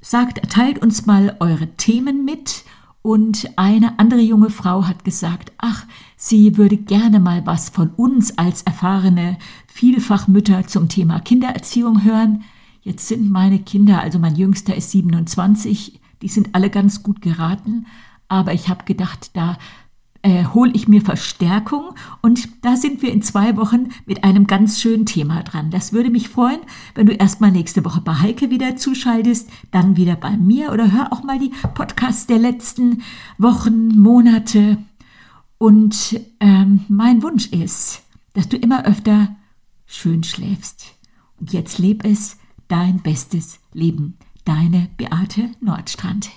sagt, 0.00 0.50
teilt 0.50 0.78
uns 0.78 1.04
mal 1.04 1.36
eure 1.40 1.66
Themen 1.76 2.24
mit. 2.24 2.64
Und 3.02 3.50
eine 3.56 3.98
andere 3.98 4.20
junge 4.20 4.48
Frau 4.48 4.86
hat 4.86 5.04
gesagt, 5.04 5.52
ach, 5.58 5.84
sie 6.16 6.56
würde 6.56 6.78
gerne 6.78 7.20
mal 7.20 7.44
was 7.44 7.68
von 7.68 7.90
uns 7.90 8.38
als 8.38 8.62
erfahrene 8.62 9.36
Vielfachmütter 9.66 10.66
zum 10.66 10.88
Thema 10.88 11.20
Kindererziehung 11.20 12.04
hören. 12.04 12.42
Jetzt 12.86 13.08
sind 13.08 13.28
meine 13.32 13.58
Kinder, 13.58 14.00
also 14.00 14.20
mein 14.20 14.36
jüngster 14.36 14.76
ist 14.76 14.92
27, 14.92 15.98
die 16.22 16.28
sind 16.28 16.54
alle 16.54 16.70
ganz 16.70 17.02
gut 17.02 17.20
geraten, 17.20 17.86
aber 18.28 18.54
ich 18.54 18.68
habe 18.68 18.84
gedacht, 18.84 19.30
da 19.32 19.58
äh, 20.22 20.44
hole 20.44 20.70
ich 20.72 20.86
mir 20.86 21.02
Verstärkung 21.02 21.96
und 22.22 22.64
da 22.64 22.76
sind 22.76 23.02
wir 23.02 23.12
in 23.12 23.22
zwei 23.22 23.56
Wochen 23.56 23.88
mit 24.06 24.22
einem 24.22 24.46
ganz 24.46 24.80
schönen 24.80 25.04
Thema 25.04 25.42
dran. 25.42 25.72
Das 25.72 25.92
würde 25.92 26.10
mich 26.10 26.28
freuen, 26.28 26.60
wenn 26.94 27.08
du 27.08 27.12
erstmal 27.12 27.50
nächste 27.50 27.84
Woche 27.84 28.02
bei 28.02 28.20
Heike 28.20 28.50
wieder 28.50 28.76
zuschaltest, 28.76 29.50
dann 29.72 29.96
wieder 29.96 30.14
bei 30.14 30.36
mir 30.36 30.70
oder 30.70 30.92
hör 30.92 31.12
auch 31.12 31.24
mal 31.24 31.40
die 31.40 31.50
Podcasts 31.74 32.28
der 32.28 32.38
letzten 32.38 33.02
Wochen, 33.36 33.98
Monate. 33.98 34.78
Und 35.58 36.20
ähm, 36.38 36.84
mein 36.86 37.20
Wunsch 37.24 37.48
ist, 37.48 38.04
dass 38.34 38.48
du 38.48 38.56
immer 38.56 38.84
öfter 38.84 39.34
schön 39.86 40.22
schläfst. 40.22 40.94
Und 41.40 41.52
jetzt 41.52 41.80
leb 41.80 42.04
es 42.04 42.36
dein 42.68 43.02
bestes 43.02 43.60
Leben. 43.72 44.18
Deine 44.44 44.88
Beate 44.96 45.50
Nordstrand. 45.60 46.30